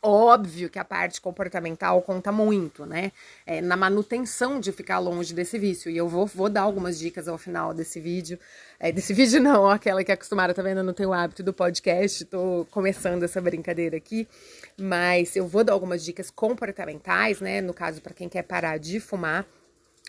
Óbvio 0.00 0.70
que 0.70 0.78
a 0.78 0.84
parte 0.84 1.20
comportamental 1.20 2.00
conta 2.02 2.30
muito, 2.30 2.86
né? 2.86 3.10
É, 3.44 3.60
na 3.60 3.76
manutenção 3.76 4.60
de 4.60 4.70
ficar 4.70 5.00
longe 5.00 5.34
desse 5.34 5.58
vício. 5.58 5.90
E 5.90 5.96
eu 5.96 6.08
vou, 6.08 6.24
vou 6.24 6.48
dar 6.48 6.62
algumas 6.62 6.96
dicas 6.96 7.26
ao 7.26 7.36
final 7.36 7.74
desse 7.74 7.98
vídeo. 7.98 8.38
É, 8.78 8.92
desse 8.92 9.12
vídeo 9.14 9.40
não, 9.40 9.68
aquela 9.68 10.04
que 10.04 10.12
é 10.12 10.14
acostumada, 10.14 10.54
tá 10.54 10.62
vendo? 10.62 10.78
Eu 10.78 10.84
não 10.84 10.92
tenho 10.92 11.08
o 11.08 11.12
hábito 11.12 11.42
do 11.42 11.52
podcast, 11.52 12.24
tô 12.26 12.64
começando 12.70 13.24
essa 13.24 13.40
brincadeira 13.40 13.96
aqui. 13.96 14.28
Mas 14.80 15.34
eu 15.34 15.48
vou 15.48 15.64
dar 15.64 15.72
algumas 15.72 16.04
dicas 16.04 16.30
comportamentais, 16.30 17.40
né? 17.40 17.60
No 17.60 17.74
caso, 17.74 18.00
para 18.00 18.14
quem 18.14 18.28
quer 18.28 18.42
parar 18.42 18.78
de 18.78 19.00
fumar. 19.00 19.44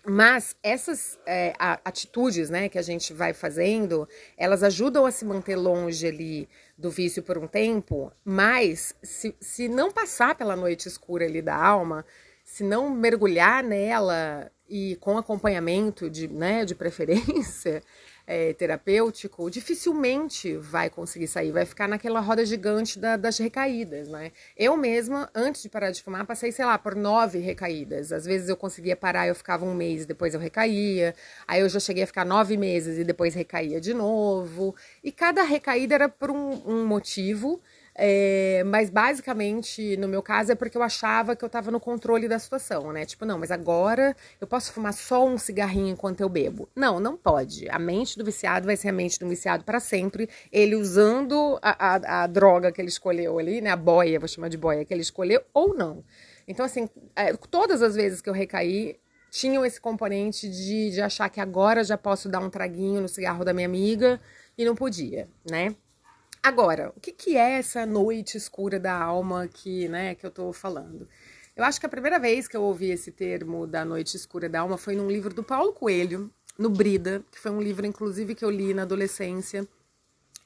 Mas 0.06 0.56
essas 0.64 1.20
é, 1.26 1.54
atitudes 1.60 2.50
né, 2.50 2.70
que 2.70 2.78
a 2.78 2.82
gente 2.82 3.14
vai 3.14 3.34
fazendo, 3.34 4.08
elas 4.38 4.64
ajudam 4.64 5.06
a 5.06 5.12
se 5.12 5.26
manter 5.26 5.58
longe 5.58 6.08
ali 6.08 6.50
do 6.78 6.90
vício 6.90 7.22
por 7.22 7.38
um 7.38 7.46
tempo, 7.46 8.12
mas 8.24 8.96
se, 9.04 9.36
se 9.42 9.68
não 9.68 9.92
passar 9.92 10.36
pela 10.36 10.56
noite 10.56 10.88
escura 10.88 11.26
ali 11.26 11.42
da 11.42 11.56
alma, 11.56 12.06
se 12.46 12.64
não 12.64 12.90
mergulhar 12.90 13.62
nela 13.62 14.50
e 14.70 14.96
com 15.02 15.18
acompanhamento 15.18 16.10
de, 16.10 16.28
né, 16.30 16.64
de 16.64 16.76
preferência, 16.76 17.84
é, 18.30 18.54
terapêutico, 18.54 19.50
dificilmente 19.50 20.56
vai 20.56 20.88
conseguir 20.88 21.26
sair, 21.26 21.52
vai 21.52 21.66
ficar 21.66 21.88
naquela 21.88 22.20
roda 22.20 22.46
gigante 22.46 23.00
da, 23.00 23.18
das 23.18 23.40
recaídas, 23.40 24.08
né? 24.08 24.32
Eu 24.56 24.78
mesma, 24.78 25.28
antes 25.34 25.64
de 25.64 25.70
parar 25.70 25.90
de 25.90 26.04
fumar, 26.04 26.24
passei, 26.28 26.52
sei 26.52 26.64
lá, 26.64 26.78
por 26.78 26.94
nove 26.94 27.40
recaídas. 27.40 28.12
Às 28.12 28.26
vezes 28.26 28.48
eu 28.48 28.56
conseguia 28.56 28.96
parar, 28.96 29.28
eu 29.28 29.34
ficava 29.34 29.66
um 29.66 29.74
mês, 29.74 30.06
depois 30.06 30.36
eu 30.36 30.40
recaía. 30.40 31.16
Aí 31.48 31.62
eu 31.62 31.70
já 31.70 31.80
cheguei 31.80 32.04
a 32.04 32.08
ficar 32.08 32.24
nove 32.24 32.56
meses 32.56 33.00
e 33.00 33.04
depois 33.04 33.34
recaía 33.34 33.82
de 33.82 33.96
novo. 33.96 34.76
E 35.04 35.12
cada 35.12 35.42
recaída 35.42 35.96
era 35.96 36.08
por 36.08 36.30
um, 36.30 36.62
um 36.68 36.86
motivo. 36.86 37.60
É, 38.02 38.64
mas 38.66 38.90
basicamente, 38.90 39.98
no 39.98 40.08
meu 40.08 40.24
caso, 40.24 40.54
é 40.54 40.56
porque 40.56 40.78
eu 40.78 40.82
achava 40.82 41.36
que 41.36 41.44
eu 41.44 41.50
tava 41.50 41.70
no 41.70 41.82
controle 41.82 42.30
da 42.30 42.40
situação, 42.40 42.94
né? 42.94 43.06
Tipo, 43.06 43.26
não, 43.26 43.38
mas 43.38 43.52
agora 43.52 44.16
eu 44.40 44.48
posso 44.48 44.72
fumar 44.72 44.94
só 44.94 45.28
um 45.28 45.38
cigarrinho 45.38 45.90
enquanto 45.90 46.22
eu 46.22 46.30
bebo. 46.30 46.70
Não, 46.74 46.98
não 46.98 47.18
pode. 47.18 47.70
A 47.70 47.78
mente 47.78 48.18
do 48.18 48.24
viciado 48.24 48.66
vai 48.68 48.78
ser 48.78 48.88
a 48.88 48.94
mente 48.94 49.20
do 49.20 49.28
viciado 49.28 49.66
para 49.66 49.82
sempre. 49.82 50.30
Ele 50.50 50.78
usando 50.78 51.60
a, 51.62 51.96
a, 51.96 52.24
a, 52.24 52.28
droga 52.28 52.72
que 52.72 52.80
ele 52.80 52.88
escolheu 52.88 53.38
ali, 53.38 53.60
né? 53.60 53.72
A 53.72 53.76
boia, 53.76 54.18
vou 54.18 54.30
chamar 54.30 54.48
de 54.48 54.58
boia, 54.58 54.86
que 54.86 54.94
ele 54.94 55.02
escolheu, 55.02 55.44
ou 55.54 55.76
não. 55.76 56.02
Então, 56.48 56.66
assim, 56.66 56.88
é, 57.18 57.34
todas 57.34 57.82
as 57.82 57.96
vezes 57.96 58.22
que 58.22 58.30
eu 58.30 58.34
recaí, 58.34 58.98
tinham 59.30 59.66
esse 59.66 59.80
componente 59.82 60.50
de, 60.50 60.92
de 60.92 61.02
achar 61.02 61.28
que 61.30 61.42
agora 61.42 61.84
já 61.84 61.98
posso 61.98 62.30
dar 62.30 62.40
um 62.40 62.50
traguinho 62.50 63.02
no 63.02 63.10
cigarro 63.10 63.44
da 63.44 63.54
minha 63.54 63.68
amiga 63.68 64.22
e 64.58 64.64
não 64.64 64.74
podia, 64.74 65.28
né? 65.50 65.76
Agora, 66.42 66.92
o 66.96 67.00
que, 67.00 67.12
que 67.12 67.36
é 67.36 67.60
essa 67.60 67.86
noite 67.86 68.38
escura 68.38 68.80
da 68.80 68.94
alma 68.94 69.48
que, 69.48 69.88
né, 69.90 70.16
que 70.16 70.26
eu 70.26 70.32
tô 70.32 70.54
falando? 70.54 71.08
Eu 71.56 71.66
acho 71.66 71.80
que 71.80 71.86
a 71.86 71.90
primeira 71.90 72.18
vez 72.18 72.48
que 72.48 72.56
eu 72.56 72.64
ouvi 72.64 72.90
esse 72.92 73.12
termo 73.12 73.68
da 73.68 73.84
noite 73.84 74.16
escura 74.16 74.48
da 74.48 74.62
alma 74.62 74.78
foi 74.78 74.96
num 74.96 75.10
livro 75.10 75.34
do 75.34 75.44
Paulo 75.44 75.74
Coelho, 75.74 76.32
no 76.58 76.70
Brida, 76.70 77.24
que 77.32 77.40
foi 77.40 77.52
um 77.52 77.62
livro, 77.62 77.86
inclusive, 77.86 78.36
que 78.36 78.46
eu 78.46 78.50
li 78.50 78.74
na 78.74 78.84
adolescência 78.84 79.68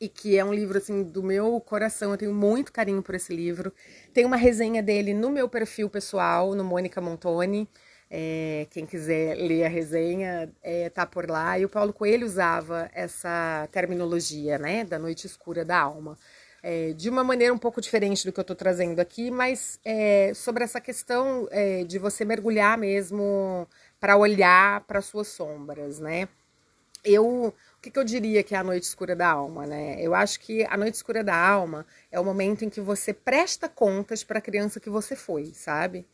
e 0.01 0.09
que 0.09 0.37
é 0.37 0.43
um 0.43 0.53
livro 0.53 0.77
assim 0.77 1.03
do 1.03 1.21
meu 1.21 1.61
coração. 1.61 2.11
Eu 2.11 2.17
tenho 2.17 2.33
muito 2.33 2.73
carinho 2.73 3.03
por 3.03 3.13
esse 3.13 3.33
livro. 3.35 3.71
Tem 4.13 4.25
uma 4.25 4.35
resenha 4.35 4.81
dele 4.81 5.13
no 5.13 5.29
meu 5.29 5.47
perfil 5.47 5.89
pessoal, 5.89 6.55
no 6.55 6.63
Mônica 6.63 6.99
Montoni. 6.99 7.69
É, 8.15 8.67
quem 8.69 8.85
quiser 8.85 9.35
ler 9.35 9.65
a 9.65 9.67
resenha, 9.67 10.47
é, 10.61 10.87
tá 10.87 11.03
por 11.03 11.27
lá. 11.27 11.57
E 11.57 11.65
o 11.65 11.69
Paulo 11.69 11.91
Coelho 11.91 12.27
usava 12.27 12.87
essa 12.93 13.67
terminologia, 13.71 14.59
né, 14.59 14.83
da 14.85 14.99
noite 14.99 15.25
escura 15.25 15.65
da 15.65 15.79
alma. 15.79 16.15
É, 16.61 16.93
de 16.93 17.09
uma 17.09 17.23
maneira 17.23 17.51
um 17.51 17.57
pouco 17.57 17.81
diferente 17.81 18.23
do 18.23 18.31
que 18.31 18.39
eu 18.39 18.43
estou 18.43 18.55
trazendo 18.55 18.99
aqui, 18.99 19.31
mas 19.31 19.79
é, 19.83 20.31
sobre 20.35 20.63
essa 20.63 20.79
questão 20.79 21.47
é, 21.49 21.83
de 21.85 21.97
você 21.97 22.23
mergulhar 22.23 22.77
mesmo 22.77 23.67
para 23.99 24.15
olhar 24.15 24.81
para 24.81 25.01
suas 25.01 25.29
sombras, 25.29 25.99
né? 25.99 26.27
Eu, 27.03 27.47
o 27.47 27.81
que, 27.81 27.91
que, 27.91 27.99
eu 27.99 28.03
diria 28.03 28.43
que 28.43 28.55
é 28.55 28.57
a 28.59 28.63
noite 28.63 28.83
escura 28.83 29.15
da 29.15 29.27
alma, 29.27 29.65
né? 29.65 29.97
Eu 29.99 30.13
acho 30.15 30.39
que 30.39 30.63
a 30.65 30.77
noite 30.77 30.93
escura 30.93 31.23
da 31.23 31.35
alma 31.35 31.85
é 32.11 32.19
o 32.19 32.23
momento 32.23 32.63
em 32.63 32.69
que 32.69 32.79
você 32.79 33.11
presta 33.11 33.67
contas 33.67 34.23
para 34.23 34.37
a 34.39 34.41
criança 34.41 34.79
que 34.79 34.89
você 34.89 35.15
foi, 35.15 35.47
sabe? 35.53 36.05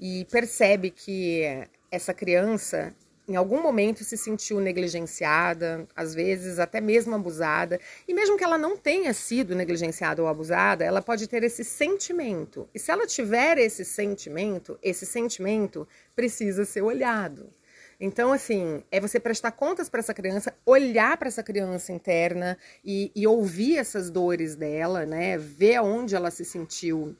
E 0.00 0.26
percebe 0.30 0.90
que 0.90 1.42
essa 1.90 2.12
criança 2.12 2.94
em 3.28 3.34
algum 3.34 3.60
momento 3.60 4.04
se 4.04 4.16
sentiu 4.16 4.60
negligenciada, 4.60 5.86
às 5.96 6.14
vezes 6.14 6.58
até 6.58 6.80
mesmo 6.80 7.14
abusada, 7.14 7.80
e 8.06 8.14
mesmo 8.14 8.36
que 8.36 8.44
ela 8.44 8.56
não 8.56 8.76
tenha 8.76 9.12
sido 9.12 9.54
negligenciada 9.54 10.22
ou 10.22 10.28
abusada, 10.28 10.84
ela 10.84 11.02
pode 11.02 11.26
ter 11.26 11.42
esse 11.42 11.64
sentimento. 11.64 12.68
E 12.72 12.78
se 12.78 12.90
ela 12.90 13.06
tiver 13.06 13.58
esse 13.58 13.84
sentimento, 13.84 14.78
esse 14.80 15.04
sentimento 15.04 15.88
precisa 16.14 16.64
ser 16.64 16.82
olhado. 16.82 17.52
Então, 17.98 18.32
assim, 18.32 18.84
é 18.92 19.00
você 19.00 19.18
prestar 19.18 19.52
contas 19.52 19.88
para 19.88 20.00
essa 20.00 20.12
criança, 20.12 20.54
olhar 20.64 21.16
para 21.16 21.28
essa 21.28 21.42
criança 21.42 21.92
interna 21.92 22.56
e, 22.84 23.10
e 23.16 23.26
ouvir 23.26 23.78
essas 23.78 24.10
dores 24.10 24.54
dela, 24.54 25.06
né? 25.06 25.38
Ver 25.38 25.80
onde 25.80 26.14
ela 26.14 26.30
se 26.30 26.44
sentiu 26.44 27.16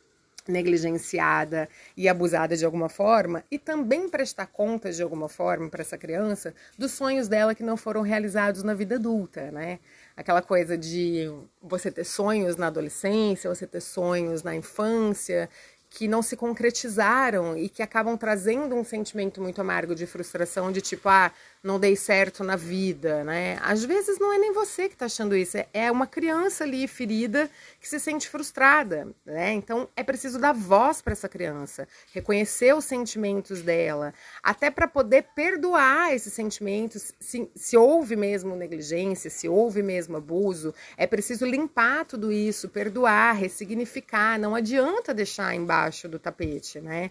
negligenciada 0.48 1.68
e 1.96 2.08
abusada 2.08 2.56
de 2.56 2.64
alguma 2.64 2.88
forma 2.88 3.44
e 3.50 3.58
também 3.58 4.08
prestar 4.08 4.46
contas 4.46 4.96
de 4.96 5.02
alguma 5.02 5.28
forma 5.28 5.68
para 5.68 5.82
essa 5.82 5.98
criança 5.98 6.54
dos 6.78 6.92
sonhos 6.92 7.28
dela 7.28 7.54
que 7.54 7.62
não 7.62 7.76
foram 7.76 8.02
realizados 8.02 8.62
na 8.62 8.74
vida 8.74 8.96
adulta, 8.96 9.50
né? 9.50 9.78
Aquela 10.16 10.40
coisa 10.40 10.78
de 10.78 11.30
você 11.62 11.90
ter 11.90 12.04
sonhos 12.04 12.56
na 12.56 12.68
adolescência, 12.68 13.52
você 13.52 13.66
ter 13.66 13.80
sonhos 13.80 14.42
na 14.42 14.54
infância 14.54 15.48
que 15.88 16.08
não 16.08 16.20
se 16.20 16.36
concretizaram 16.36 17.56
e 17.56 17.68
que 17.68 17.82
acabam 17.82 18.16
trazendo 18.18 18.74
um 18.74 18.84
sentimento 18.84 19.40
muito 19.40 19.60
amargo 19.60 19.94
de 19.94 20.06
frustração, 20.06 20.70
de 20.70 20.80
tipo, 20.80 21.08
ah, 21.08 21.32
não 21.66 21.80
dei 21.80 21.96
certo 21.96 22.44
na 22.44 22.54
vida, 22.54 23.25
né? 23.25 23.58
Às 23.61 23.85
vezes 23.85 24.20
não 24.20 24.32
é 24.32 24.38
nem 24.38 24.52
você 24.52 24.88
que 24.88 24.94
está 24.94 25.06
achando 25.06 25.37
isso, 25.37 25.58
é 25.75 25.90
uma 25.90 26.06
criança 26.06 26.62
ali 26.62 26.87
ferida 26.87 27.50
que 27.80 27.88
se 27.88 27.99
sente 27.99 28.28
frustrada, 28.28 29.08
né? 29.25 29.52
Então 29.52 29.88
é 29.96 30.04
preciso 30.04 30.38
dar 30.38 30.52
voz 30.52 31.02
para 31.02 31.12
essa 31.12 31.28
criança, 31.28 31.88
reconhecer 32.12 32.73
os 32.73 32.85
sentimentos 32.85 33.62
dela, 33.62 34.14
até 34.40 34.70
para 34.70 34.87
poder 34.87 35.25
perdoar 35.35 36.14
esses 36.14 36.32
sentimentos. 36.32 37.12
Se, 37.18 37.50
se 37.56 37.76
houve 37.76 38.14
mesmo 38.14 38.54
negligência, 38.54 39.28
se 39.28 39.49
houve 39.49 39.82
mesmo 39.82 40.16
abuso, 40.16 40.73
é 40.96 41.06
preciso 41.06 41.44
limpar 41.44 42.04
tudo 42.04 42.30
isso, 42.30 42.68
perdoar, 42.68 43.35
ressignificar. 43.35 44.38
Não 44.38 44.54
adianta 44.54 45.12
deixar 45.12 45.52
embaixo 45.52 46.08
do 46.08 46.18
tapete, 46.18 46.80
né? 46.80 47.11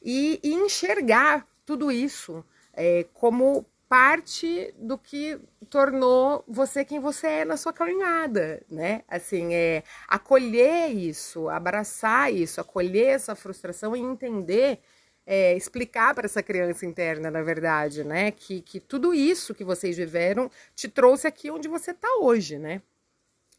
E, 0.00 0.38
e 0.44 0.54
enxergar 0.54 1.44
tudo 1.64 1.90
isso 1.90 2.44
é, 2.72 3.04
como 3.12 3.66
parte 3.88 4.74
do 4.76 4.98
que 4.98 5.38
tornou 5.70 6.44
você 6.46 6.84
quem 6.84 6.98
você 7.00 7.26
é 7.26 7.44
na 7.44 7.56
sua 7.56 7.72
caminhada, 7.72 8.62
né? 8.70 9.02
Assim, 9.08 9.54
é 9.54 9.82
acolher 10.08 10.88
isso, 10.90 11.48
abraçar 11.48 12.32
isso, 12.32 12.60
acolher 12.60 13.08
essa 13.08 13.34
frustração 13.34 13.94
e 13.94 14.00
entender, 14.00 14.80
é, 15.24 15.56
explicar 15.56 16.14
para 16.14 16.26
essa 16.26 16.42
criança 16.42 16.84
interna, 16.84 17.30
na 17.30 17.42
verdade, 17.42 18.02
né? 18.04 18.30
Que, 18.32 18.60
que 18.60 18.80
tudo 18.80 19.14
isso 19.14 19.54
que 19.54 19.64
vocês 19.64 19.96
viveram 19.96 20.50
te 20.74 20.88
trouxe 20.88 21.26
aqui 21.26 21.50
onde 21.50 21.68
você 21.68 21.92
está 21.92 22.08
hoje, 22.20 22.58
né? 22.58 22.82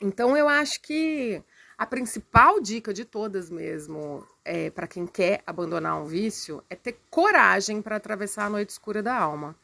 Então 0.02 0.36
eu 0.38 0.48
acho 0.48 0.82
que 0.82 1.42
a 1.78 1.86
principal 1.86 2.60
dica 2.60 2.94
de 2.94 3.06
todas 3.06 3.50
mesmo, 3.50 4.28
é, 4.44 4.70
para 4.70 4.88
quem 4.88 5.08
quer 5.08 5.42
abandonar 5.46 6.02
um 6.02 6.06
vício, 6.06 6.64
é 6.70 6.76
ter 6.76 6.98
coragem 7.10 7.82
para 7.82 7.96
atravessar 7.96 8.46
a 8.46 8.50
noite 8.50 8.72
escura 8.72 9.02
da 9.02 9.16
alma 9.16 9.56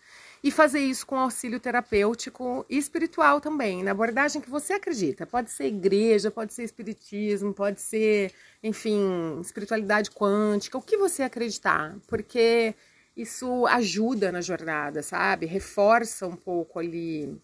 e 0.43 0.51
fazer 0.51 0.79
isso 0.79 1.07
com 1.07 1.17
auxílio 1.17 1.59
terapêutico 1.59 2.65
e 2.69 2.77
espiritual 2.77 3.39
também, 3.39 3.81
na 3.81 3.91
abordagem 3.91 4.41
que 4.41 4.49
você 4.49 4.73
acredita. 4.73 5.25
Pode 5.25 5.49
ser 5.49 5.67
igreja, 5.67 6.29
pode 6.29 6.53
ser 6.53 6.63
espiritismo, 6.63 7.53
pode 7.53 7.79
ser, 7.79 8.33
enfim, 8.61 9.39
espiritualidade 9.39 10.11
quântica, 10.11 10.77
o 10.77 10.81
que 10.81 10.97
você 10.97 11.23
acreditar, 11.23 11.95
porque 12.07 12.75
isso 13.15 13.65
ajuda 13.67 14.31
na 14.31 14.41
jornada, 14.41 15.01
sabe? 15.01 15.45
Reforça 15.45 16.27
um 16.27 16.35
pouco 16.35 16.77
ali 16.77 17.39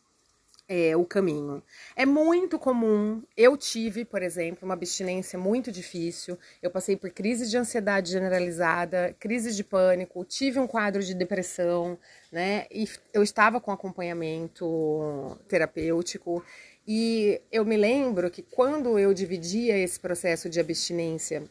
é, 0.70 0.96
o 0.96 1.04
caminho. 1.04 1.64
É 1.96 2.06
muito 2.06 2.60
comum, 2.60 3.24
eu 3.36 3.58
tive, 3.58 4.06
por 4.06 4.22
exemplo, 4.22 4.66
uma 4.66 4.76
abstinência 4.76 5.38
muito 5.38 5.72
difícil, 5.72 6.38
eu 6.62 6.70
passei 6.70 6.96
por 6.96 7.10
crise 7.10 7.50
de 7.50 7.58
ansiedade 7.58 8.12
generalizada, 8.12 9.16
crise 9.20 9.56
de 9.56 9.64
pânico, 9.64 10.24
tive 10.24 10.60
um 10.60 10.68
quadro 10.68 11.02
de 11.02 11.16
depressão, 11.16 11.98
né? 12.32 12.68
E 12.72 12.88
eu 13.12 13.24
estava 13.24 13.60
com 13.60 13.72
acompanhamento 13.72 15.36
terapêutico. 15.48 16.46
E 16.88 17.42
eu 17.52 17.66
me 17.66 17.78
lembro 17.78 18.30
que 18.30 18.44
quando 18.44 18.98
eu 19.00 19.14
dividia 19.14 19.78
esse 19.78 20.00
processo 20.00 20.50
de 20.50 20.60
abstinência 20.60 21.44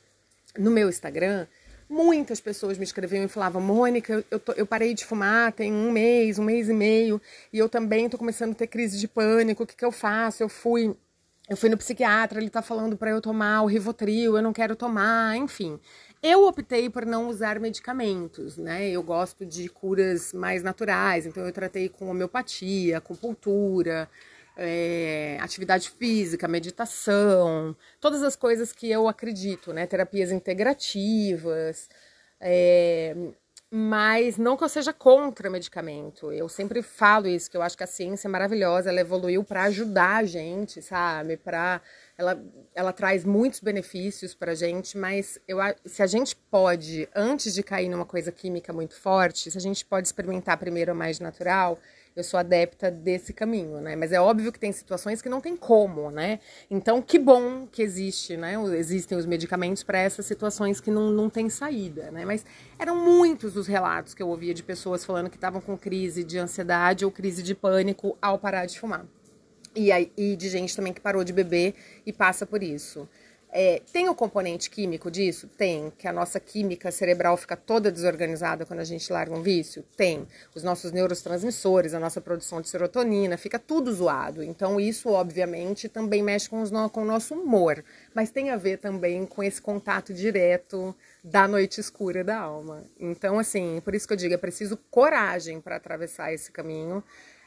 no 0.57 0.71
meu 0.71 0.89
Instagram, 0.89 1.47
Muitas 1.89 2.39
pessoas 2.39 2.77
me 2.77 2.85
escreviam 2.85 3.25
e 3.25 3.29
falavam: 3.29 3.63
Mônica, 3.63 4.25
eu, 4.31 4.39
tô, 4.39 4.53
eu 4.53 4.67
parei 4.67 4.93
de 4.93 5.07
fumar 5.07 5.53
tem 5.53 5.73
um 5.73 5.91
mês, 5.91 6.39
um 6.39 6.45
mês 6.45 6.69
e 6.69 6.75
meio, 6.75 7.21
e 7.53 7.59
eu 7.59 7.69
também 7.69 8.05
estou 8.05 8.19
começando 8.19 8.53
a 8.53 8.55
ter 8.55 8.67
crise 8.67 8.99
de 8.99 9.09
pânico, 9.09 9.63
o 9.63 9.67
que, 9.67 9.75
que 9.75 9.85
eu 9.85 9.93
faço? 9.93 10.43
Eu 10.43 10.49
fui. 10.49 10.95
Eu 11.49 11.57
fui 11.57 11.71
no 11.71 11.79
psiquiatra, 11.79 12.39
ele 12.39 12.49
está 12.49 12.61
falando 12.61 12.95
para 12.95 13.09
eu 13.09 13.23
tomar 13.23 13.63
o 13.63 13.67
Rivotril, 13.67 14.37
eu 14.37 14.43
não 14.43 14.53
quero 14.53 14.77
tomar, 14.77 15.35
enfim. 15.35 15.81
Eu 16.23 16.47
optei 16.47 16.91
por 16.91 17.07
não 17.07 17.27
usar 17.27 17.59
medicamentos, 17.59 18.59
né? 18.59 18.91
Eu 18.91 19.03
gosto 19.03 19.47
de 19.47 19.67
curas 19.71 20.35
mais 20.35 20.63
naturais, 20.63 21.25
então 21.25 21.47
eu 21.47 21.53
tratei 21.53 21.89
com 21.89 22.11
homeopatia, 22.11 22.99
acupuntura, 22.99 24.11
é, 24.59 25.39
atividade 25.41 25.89
física, 25.89 26.49
meditação, 26.49 27.77
todas 28.01 28.23
as 28.25 28.35
coisas 28.35 28.73
que 28.73 28.91
eu 28.91 29.07
acredito, 29.07 29.73
né? 29.73 29.87
Terapias 29.87 30.33
integrativas, 30.33 31.89
é, 32.41 33.15
mas 33.71 34.37
não 34.37 34.57
que 34.57 34.65
eu 34.65 34.69
seja 34.69 34.93
contra 34.93 35.49
medicamento. 35.49 36.33
Eu 36.33 36.49
sempre 36.49 36.83
falo 36.83 37.29
isso, 37.29 37.49
que 37.51 37.57
eu 37.57 37.63
acho 37.63 37.77
que 37.77 37.85
a 37.85 37.87
ciência 37.87 38.27
é 38.27 38.31
maravilhosa, 38.31 38.89
ela 38.89 39.01
evoluiu 39.01 39.45
para 39.45 39.65
ajudar 39.65 40.17
a 40.17 40.25
gente, 40.25 40.83
sabe? 40.83 41.37
Para 41.37 41.81
ela, 42.17 42.43
ela 42.75 42.93
traz 42.93 43.25
muitos 43.25 43.61
benefícios 43.61 44.35
para 44.35 44.53
a 44.53 44.55
gente, 44.57 44.99
mas 44.99 45.39
eu, 45.47 45.59
se 45.85 46.03
a 46.03 46.07
gente 46.07 46.35
pode, 46.35 47.09
antes 47.15 47.55
de 47.55 47.63
cair 47.63 47.89
numa 47.89 48.07
coisa 48.07 48.33
química 48.33 48.73
muito 48.73 48.99
forte, 48.99 49.51
se 49.51 49.59
a 49.59 49.61
gente 49.61 49.85
pode 49.85 50.09
experimentar 50.09 50.57
primeiro 50.57 50.91
a 50.93 50.95
mais 50.95 51.21
natural, 51.21 51.79
eu 52.19 52.25
sou 52.25 52.39
adepta 52.39 52.91
desse 52.91 53.33
caminho, 53.33 53.81
né? 53.81 53.95
Mas 53.95 54.11
é 54.11 54.21
óbvio 54.21 54.53
que 54.53 54.59
tem 54.59 54.73
situações 54.73 55.23
que 55.23 55.29
não 55.29 55.41
tem 55.41 55.57
como, 55.57 56.11
né? 56.11 56.41
Então, 56.69 57.01
que 57.01 57.19
bom 57.19 57.67
que 57.71 57.81
existe, 57.81 58.37
né? 58.37 58.55
Existem 58.77 59.17
os 59.17 59.25
medicamentos 59.25 59.85
para 59.85 59.99
essas 59.99 60.27
situações 60.27 60.81
que 60.81 60.91
não, 60.91 61.11
não 61.11 61.31
tem 61.31 61.49
saída, 61.49 62.11
né? 62.11 62.25
Mas 62.25 62.45
eram 62.79 62.97
muitos 62.97 63.57
os 63.57 63.69
relatos 63.69 64.15
que 64.15 64.23
eu 64.23 64.29
ouvia 64.29 64.53
de 64.53 64.65
pessoas 64.65 65.05
falando 65.05 65.31
que 65.31 65.37
estavam 65.37 65.61
com 65.61 65.79
crise 65.79 66.25
de 66.25 66.39
ansiedade 66.39 67.05
ou 67.05 67.11
crise 67.11 67.43
de 67.43 67.55
pânico 67.55 68.19
ao 68.21 68.37
parar 68.37 68.67
de 68.67 68.81
fumar. 68.81 69.07
E, 69.77 69.93
aí, 69.93 70.11
e 70.17 70.35
de 70.35 70.49
gente 70.49 70.75
também 70.75 70.93
que 70.93 71.01
parou 71.01 71.23
de 71.23 71.33
beber 71.33 71.75
e 72.05 72.13
passa 72.13 72.45
por 72.45 72.65
isso. 72.65 73.09
É, 73.51 73.81
tem 73.93 74.09
o 74.09 74.15
componente 74.15 74.69
químico 74.69 75.11
disso? 75.11 75.49
Tem. 75.49 75.91
Que 75.97 76.07
a 76.07 76.13
nossa 76.13 76.39
química 76.39 76.91
cerebral 76.91 77.37
fica 77.37 77.57
toda 77.57 77.91
desorganizada 77.91 78.67
quando 78.67 78.81
a 78.81 78.85
gente 78.85 79.11
larga 79.13 79.35
um 79.35 79.43
vício? 79.43 79.83
Tem. 79.97 80.27
Os 80.55 80.63
nossos 80.63 80.93
neurotransmissores, 80.93 81.95
a 81.95 82.01
nossa 82.01 82.21
produção 82.21 82.61
de 82.61 82.69
serotonina, 82.69 83.39
fica 83.39 83.59
tudo 83.59 83.93
zoado. 83.93 84.43
Então, 84.43 84.79
isso, 84.79 85.09
obviamente, 85.09 85.89
também 85.89 86.23
mexe 86.23 86.49
com, 86.49 86.61
os 86.61 86.71
no, 86.71 86.91
com 86.91 87.03
o 87.03 87.07
nosso 87.07 87.35
humor. 87.35 87.83
Mas 88.15 88.31
tem 88.31 88.51
a 88.51 88.57
ver 88.57 88.79
também 88.79 89.25
com 89.25 89.43
esse 89.43 89.61
contato 89.63 90.13
direto 90.13 90.95
da 91.25 91.49
noite 91.49 91.81
escura 91.81 92.23
da 92.23 92.39
alma. 92.39 92.85
Então, 93.01 93.39
assim, 93.39 93.81
por 93.83 93.95
isso 93.95 94.07
que 94.07 94.13
eu 94.13 94.19
digo, 94.19 94.35
é 94.35 94.39
preciso 94.39 94.77
coragem 94.91 95.61
para 95.61 95.77
atravessar 95.77 96.33
esse 96.33 96.51
caminho. 96.53 97.03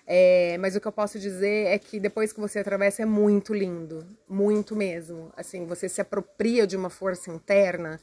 É, 0.06 0.58
mas 0.60 0.76
o 0.76 0.82
que 0.82 0.88
eu 0.88 0.92
posso 0.92 1.20
dizer 1.20 1.68
é 1.68 1.78
que 1.80 2.00
depois 2.00 2.34
que 2.34 2.40
você 2.40 2.60
atravessa 2.60 3.02
é 3.02 3.06
muito 3.06 3.54
lindo, 3.54 4.06
muito 4.28 4.76
mesmo. 4.76 5.32
Assim, 5.38 5.66
você 5.66 5.88
se 5.88 6.02
apropria 6.02 6.66
de 6.66 6.76
uma 6.76 6.90
força 6.90 7.32
interna 7.32 8.00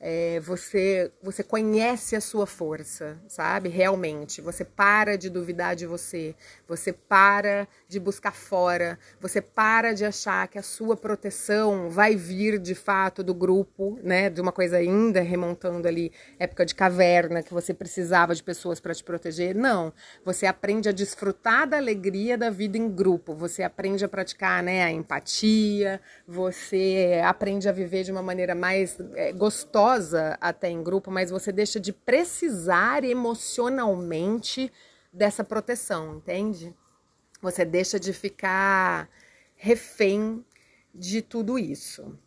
é, 0.00 0.38
você, 0.40 1.10
você 1.20 1.42
conhece 1.42 2.14
a 2.14 2.20
sua 2.20 2.46
força, 2.46 3.18
sabe? 3.26 3.68
Realmente. 3.68 4.40
Você 4.40 4.64
para 4.64 5.18
de 5.18 5.28
duvidar 5.28 5.74
de 5.74 5.86
você. 5.86 6.36
Você 6.68 6.92
para 6.92 7.66
de 7.88 7.98
buscar 7.98 8.32
fora. 8.32 8.96
Você 9.20 9.40
para 9.40 9.92
de 9.92 10.04
achar 10.04 10.46
que 10.46 10.58
a 10.58 10.62
sua 10.62 10.96
proteção 10.96 11.90
vai 11.90 12.14
vir 12.14 12.60
de 12.60 12.76
fato 12.76 13.24
do 13.24 13.34
grupo, 13.34 13.98
né? 14.02 14.30
De 14.30 14.40
uma 14.40 14.52
coisa 14.52 14.76
ainda 14.76 15.20
remontando 15.20 15.88
ali, 15.88 16.12
época 16.38 16.64
de 16.64 16.76
caverna, 16.76 17.42
que 17.42 17.52
você 17.52 17.74
precisava 17.74 18.34
de 18.36 18.42
pessoas 18.42 18.78
para 18.78 18.94
te 18.94 19.02
proteger. 19.02 19.52
Não. 19.52 19.92
Você 20.24 20.46
aprende 20.46 20.88
a 20.88 20.92
desfrutar 20.92 21.68
da 21.68 21.76
alegria 21.76 22.38
da 22.38 22.50
vida 22.50 22.78
em 22.78 22.88
grupo. 22.88 23.34
Você 23.34 23.64
aprende 23.64 24.04
a 24.04 24.08
praticar 24.08 24.62
né, 24.62 24.84
a 24.84 24.92
empatia. 24.92 26.00
Você 26.26 27.20
aprende 27.24 27.68
a 27.68 27.72
viver 27.72 28.04
de 28.04 28.12
uma 28.12 28.22
maneira 28.22 28.54
mais 28.54 28.96
é, 29.16 29.32
gostosa 29.32 29.87
até 30.40 30.68
em 30.68 30.82
grupo, 30.82 31.10
mas 31.10 31.30
você 31.30 31.50
deixa 31.52 31.78
de 31.80 31.92
precisar 31.92 33.04
emocionalmente 33.04 34.72
dessa 35.12 35.42
proteção, 35.42 36.16
entende? 36.16 36.74
Você 37.40 37.64
deixa 37.64 37.98
de 37.98 38.12
ficar 38.12 39.08
refém 39.56 40.44
de 40.94 41.22
tudo 41.22 41.58
isso. 41.58 42.18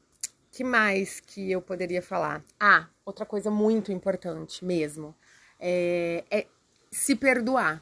Que 0.52 0.64
mais 0.64 1.20
que 1.20 1.52
eu 1.52 1.62
poderia 1.62 2.02
falar? 2.02 2.44
Ah, 2.60 2.88
outra 3.06 3.26
coisa 3.26 3.50
muito 3.50 3.92
importante 3.92 4.66
mesmo 4.66 5.16
é, 5.60 6.24
é 6.30 6.48
se 6.92 7.16
perdoar. 7.16 7.82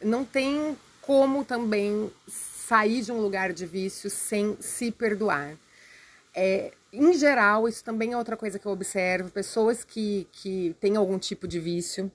Não 0.00 0.24
tem 0.24 0.76
como 1.02 1.44
também 1.44 2.10
sair 2.26 3.02
de 3.02 3.12
um 3.12 3.20
lugar 3.20 3.52
de 3.52 3.66
vício 3.66 4.10
sem 4.10 4.56
se 4.60 4.90
perdoar. 4.90 5.56
É, 6.34 6.72
em 6.92 7.12
geral, 7.14 7.68
isso 7.68 7.84
também 7.84 8.12
é 8.12 8.16
outra 8.16 8.36
coisa 8.36 8.58
que 8.58 8.66
eu 8.66 8.72
observo. 8.72 9.30
Pessoas 9.30 9.84
que, 9.84 10.26
que 10.32 10.74
têm 10.80 10.96
algum 10.96 11.18
tipo 11.18 11.46
de 11.46 11.60
vício, 11.60 12.10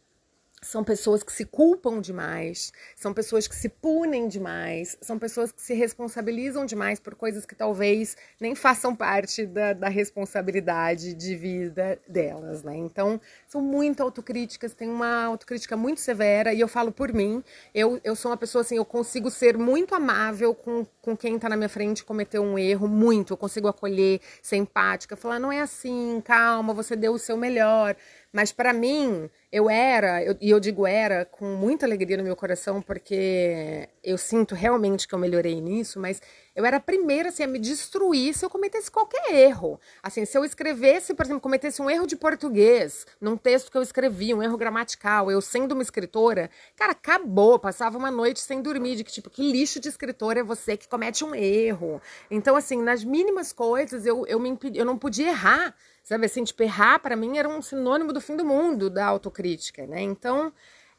são 0.64 0.84
pessoas 0.84 1.22
que 1.24 1.32
se 1.32 1.46
culpam 1.46 2.00
demais, 2.00 2.72
são 2.96 3.14
pessoas 3.14 3.48
que 3.48 3.56
se 3.56 3.70
punem 3.70 4.28
demais, 4.28 4.98
são 5.02 5.20
pessoas 5.20 5.52
que 5.52 5.62
se 5.62 5.74
responsabilizam 5.74 6.66
demais 6.66 7.00
por 7.00 7.16
coisas 7.16 7.46
que 7.46 7.54
talvez 7.54 8.16
nem 8.40 8.56
façam 8.56 8.96
parte 8.96 9.46
da, 9.46 9.74
da 9.74 9.90
responsabilidade 9.90 11.14
de 11.14 11.36
vida 11.36 12.00
delas, 12.08 12.64
né? 12.64 12.76
Então, 12.76 13.20
são 13.48 13.62
muito 13.62 14.02
autocríticas, 14.02 14.74
tem 14.74 14.90
uma 14.90 15.26
autocrítica 15.26 15.76
muito 15.76 16.00
severa, 16.00 16.54
e 16.54 16.60
eu 16.60 16.68
falo 16.68 16.92
por 16.92 17.14
mim, 17.14 17.44
eu, 17.74 18.00
eu 18.04 18.16
sou 18.16 18.32
uma 18.32 18.38
pessoa 18.38 18.62
assim, 18.62 18.78
eu 18.78 18.86
consigo 18.86 19.30
ser 19.30 19.58
muito 19.58 19.94
amável 19.94 20.56
com, 20.56 20.86
com 21.02 21.16
quem 21.16 21.38
tá 21.38 21.50
na 21.50 21.58
minha 21.58 21.70
frente 21.70 22.04
cometeu 22.04 22.42
um 22.42 22.58
erro, 22.58 22.88
muito, 22.88 23.34
eu 23.34 23.38
consigo 23.38 23.68
acolher, 23.68 24.22
ser 24.42 24.56
empática, 24.56 25.16
falar, 25.16 25.40
não 25.40 25.52
é 25.52 25.62
assim, 25.62 26.22
calma, 26.24 26.74
você 26.74 26.96
deu 26.96 27.14
o 27.14 27.20
seu 27.20 27.36
melhor. 27.36 27.96
Mas 28.34 28.52
para 28.52 28.74
mim, 28.74 29.30
eu 29.52 29.70
era, 29.70 30.24
eu, 30.24 30.36
e 30.42 30.50
eu 30.50 30.60
digo 30.60 30.88
era 30.88 31.24
com 31.24 31.46
muita 31.56 31.86
alegria 31.86 32.18
no 32.18 32.24
meu 32.24 32.36
coração, 32.36 32.82
porque 32.82 33.88
eu 34.04 34.18
sinto 34.18 34.56
realmente 34.56 35.08
que 35.08 35.14
eu 35.14 35.20
melhorei 35.20 35.62
nisso, 35.62 36.00
mas 36.00 36.20
eu 36.56 36.66
era 36.66 36.78
a 36.78 36.80
primeira 36.80 37.30
assim, 37.30 37.44
a 37.44 37.48
me 37.48 37.60
destruir 37.60 38.34
se 38.34 38.46
eu 38.46 38.50
cometesse 38.50 38.92
qualquer 38.92 39.34
erro. 39.34 39.80
Assim, 40.02 40.26
se 40.26 40.38
eu 40.38 40.46
escrevesse, 40.46 41.14
por 41.14 41.26
exemplo, 41.26 41.42
cometesse 41.42 41.82
um 41.82 41.90
erro 41.90 42.06
de 42.06 42.16
português 42.16 43.06
num 43.20 43.36
texto 43.36 43.72
que 43.72 43.78
eu 43.78 43.82
escrevi, 43.82 44.34
um 44.34 44.44
erro 44.44 44.58
gramatical, 44.58 45.32
eu 45.32 45.42
sendo 45.42 45.72
uma 45.72 45.82
escritora, 45.82 46.50
cara, 46.76 46.92
acabou, 46.92 47.58
passava 47.58 47.98
uma 47.98 48.12
noite 48.12 48.40
sem 48.40 48.62
dormir, 48.62 48.96
de 48.96 49.04
que 49.04 49.12
tipo, 49.12 49.30
que 49.30 49.52
lixo 49.52 49.80
de 49.80 49.90
escritor 49.90 50.38
é 50.38 50.44
você 50.44 50.78
que 50.78 50.88
comete 50.88 51.24
um 51.24 51.34
erro. 51.34 52.02
Então, 52.30 52.56
assim, 52.56 52.82
nas 52.82 53.04
mínimas 53.04 53.52
coisas 53.52 54.06
eu, 54.06 54.26
eu, 54.28 54.40
me 54.40 54.58
eu 54.74 54.86
não 54.86 54.98
podia 54.98 55.30
errar. 55.30 55.76
Sabe 56.04 56.26
assim, 56.26 56.44
tipo, 56.44 56.62
errar 56.62 57.00
para 57.00 57.16
mim 57.16 57.38
era 57.38 57.48
um 57.48 57.62
sinônimo 57.62 58.12
do 58.12 58.20
fim 58.20 58.36
do 58.36 58.44
mundo 58.44 58.90
da 58.90 59.06
autocrítica, 59.06 59.88
né? 59.88 60.02
Então, 60.02 60.52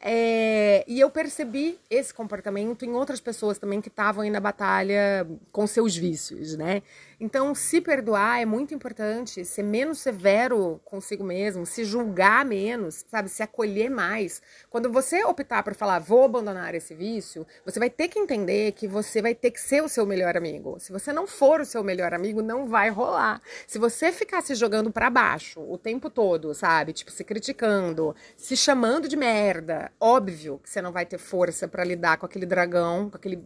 é, 0.06 0.84
e 0.86 1.00
eu 1.00 1.08
percebi 1.08 1.78
esse 1.88 2.12
comportamento 2.12 2.84
em 2.84 2.90
outras 2.90 3.20
pessoas 3.20 3.58
também 3.58 3.80
que 3.80 3.88
estavam 3.88 4.22
aí 4.22 4.28
na 4.28 4.38
batalha 4.38 5.26
com 5.50 5.66
seus 5.66 5.96
vícios, 5.96 6.54
né? 6.56 6.82
Então, 7.20 7.54
se 7.54 7.80
perdoar 7.80 8.40
é 8.40 8.44
muito 8.44 8.74
importante, 8.74 9.44
ser 9.44 9.62
menos 9.62 9.98
severo 9.98 10.80
consigo 10.84 11.24
mesmo, 11.24 11.64
se 11.64 11.84
julgar 11.84 12.44
menos, 12.44 13.04
sabe, 13.08 13.28
se 13.28 13.42
acolher 13.42 13.90
mais. 13.90 14.42
Quando 14.68 14.90
você 14.90 15.24
optar 15.24 15.62
por 15.62 15.74
falar, 15.74 15.98
vou 15.98 16.24
abandonar 16.24 16.74
esse 16.74 16.94
vício, 16.94 17.46
você 17.64 17.78
vai 17.78 17.90
ter 17.90 18.08
que 18.08 18.18
entender 18.18 18.72
que 18.72 18.86
você 18.88 19.22
vai 19.22 19.34
ter 19.34 19.50
que 19.50 19.60
ser 19.60 19.82
o 19.82 19.88
seu 19.88 20.04
melhor 20.06 20.36
amigo. 20.36 20.78
Se 20.80 20.92
você 20.92 21.12
não 21.12 21.26
for 21.26 21.60
o 21.60 21.64
seu 21.64 21.82
melhor 21.84 22.12
amigo, 22.12 22.42
não 22.42 22.66
vai 22.66 22.90
rolar. 22.90 23.40
Se 23.66 23.78
você 23.78 24.12
ficar 24.12 24.42
se 24.42 24.54
jogando 24.54 24.90
para 24.90 25.10
baixo 25.10 25.60
o 25.60 25.78
tempo 25.78 26.10
todo, 26.10 26.54
sabe, 26.54 26.92
tipo 26.92 27.10
se 27.10 27.24
criticando, 27.24 28.14
se 28.36 28.56
chamando 28.56 29.08
de 29.08 29.16
merda, 29.16 29.90
óbvio 30.00 30.58
que 30.62 30.70
você 30.70 30.82
não 30.82 30.92
vai 30.92 31.06
ter 31.06 31.18
força 31.18 31.68
para 31.68 31.84
lidar 31.84 32.18
com 32.18 32.26
aquele 32.26 32.46
dragão, 32.46 33.10
com 33.10 33.16
aquele 33.16 33.44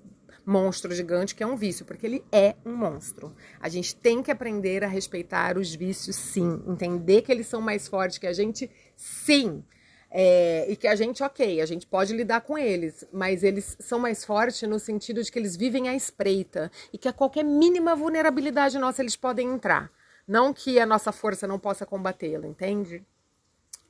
monstro 0.48 0.94
gigante 0.94 1.34
que 1.34 1.42
é 1.42 1.46
um 1.46 1.56
vício, 1.56 1.84
porque 1.84 2.06
ele 2.06 2.24
é 2.32 2.56
um 2.64 2.74
monstro. 2.74 3.34
A 3.60 3.68
gente 3.68 3.94
tem 3.94 4.22
que 4.22 4.30
aprender 4.30 4.82
a 4.82 4.88
respeitar 4.88 5.58
os 5.58 5.74
vícios, 5.74 6.16
sim. 6.16 6.62
Entender 6.66 7.20
que 7.22 7.30
eles 7.30 7.46
são 7.46 7.60
mais 7.60 7.86
fortes 7.86 8.16
que 8.16 8.26
a 8.26 8.32
gente, 8.32 8.70
sim. 8.96 9.62
É, 10.10 10.64
e 10.70 10.74
que 10.74 10.88
a 10.88 10.94
gente, 10.94 11.22
ok, 11.22 11.60
a 11.60 11.66
gente 11.66 11.86
pode 11.86 12.14
lidar 12.16 12.40
com 12.40 12.56
eles, 12.56 13.06
mas 13.12 13.44
eles 13.44 13.76
são 13.78 13.98
mais 13.98 14.24
fortes 14.24 14.66
no 14.66 14.78
sentido 14.78 15.22
de 15.22 15.30
que 15.30 15.38
eles 15.38 15.54
vivem 15.54 15.86
à 15.86 15.94
espreita 15.94 16.72
e 16.90 16.96
que 16.96 17.08
a 17.08 17.12
qualquer 17.12 17.44
mínima 17.44 17.94
vulnerabilidade 17.94 18.78
nossa 18.78 19.02
eles 19.02 19.16
podem 19.16 19.50
entrar. 19.50 19.90
Não 20.26 20.54
que 20.54 20.80
a 20.80 20.86
nossa 20.86 21.12
força 21.12 21.46
não 21.46 21.58
possa 21.58 21.84
combatê-lo, 21.84 22.46
entende? 22.46 23.04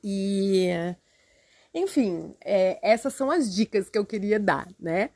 E, 0.03 0.67
enfim, 1.73 2.35
é, 2.41 2.79
essas 2.81 3.13
são 3.13 3.31
as 3.31 3.53
dicas 3.53 3.89
que 3.89 3.97
eu 3.97 4.05
queria 4.05 4.39
dar, 4.39 4.67
né? 4.77 5.11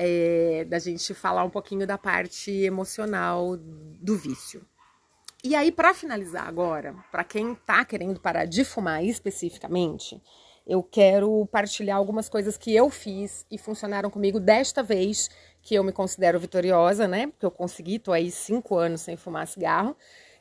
É, 0.00 0.64
da 0.64 0.78
gente 0.78 1.12
falar 1.12 1.42
um 1.42 1.50
pouquinho 1.50 1.84
da 1.84 1.98
parte 1.98 2.52
emocional 2.52 3.56
do 3.56 4.16
vício. 4.16 4.64
E 5.42 5.56
aí, 5.56 5.72
para 5.72 5.92
finalizar 5.92 6.46
agora, 6.46 6.94
para 7.10 7.24
quem 7.24 7.54
tá 7.54 7.84
querendo 7.84 8.20
parar 8.20 8.44
de 8.44 8.64
fumar 8.64 9.04
especificamente, 9.04 10.22
eu 10.64 10.82
quero 10.84 11.46
partilhar 11.46 11.96
algumas 11.96 12.28
coisas 12.28 12.56
que 12.56 12.74
eu 12.74 12.88
fiz 12.90 13.44
e 13.50 13.58
funcionaram 13.58 14.08
comigo 14.08 14.38
desta 14.38 14.82
vez, 14.82 15.28
que 15.62 15.74
eu 15.74 15.82
me 15.82 15.92
considero 15.92 16.38
vitoriosa, 16.38 17.08
né? 17.08 17.26
Porque 17.26 17.46
eu 17.46 17.50
consegui, 17.50 17.98
tô 17.98 18.12
aí 18.12 18.30
cinco 18.30 18.76
anos 18.76 19.00
sem 19.00 19.16
fumar 19.16 19.48
cigarro. 19.48 19.96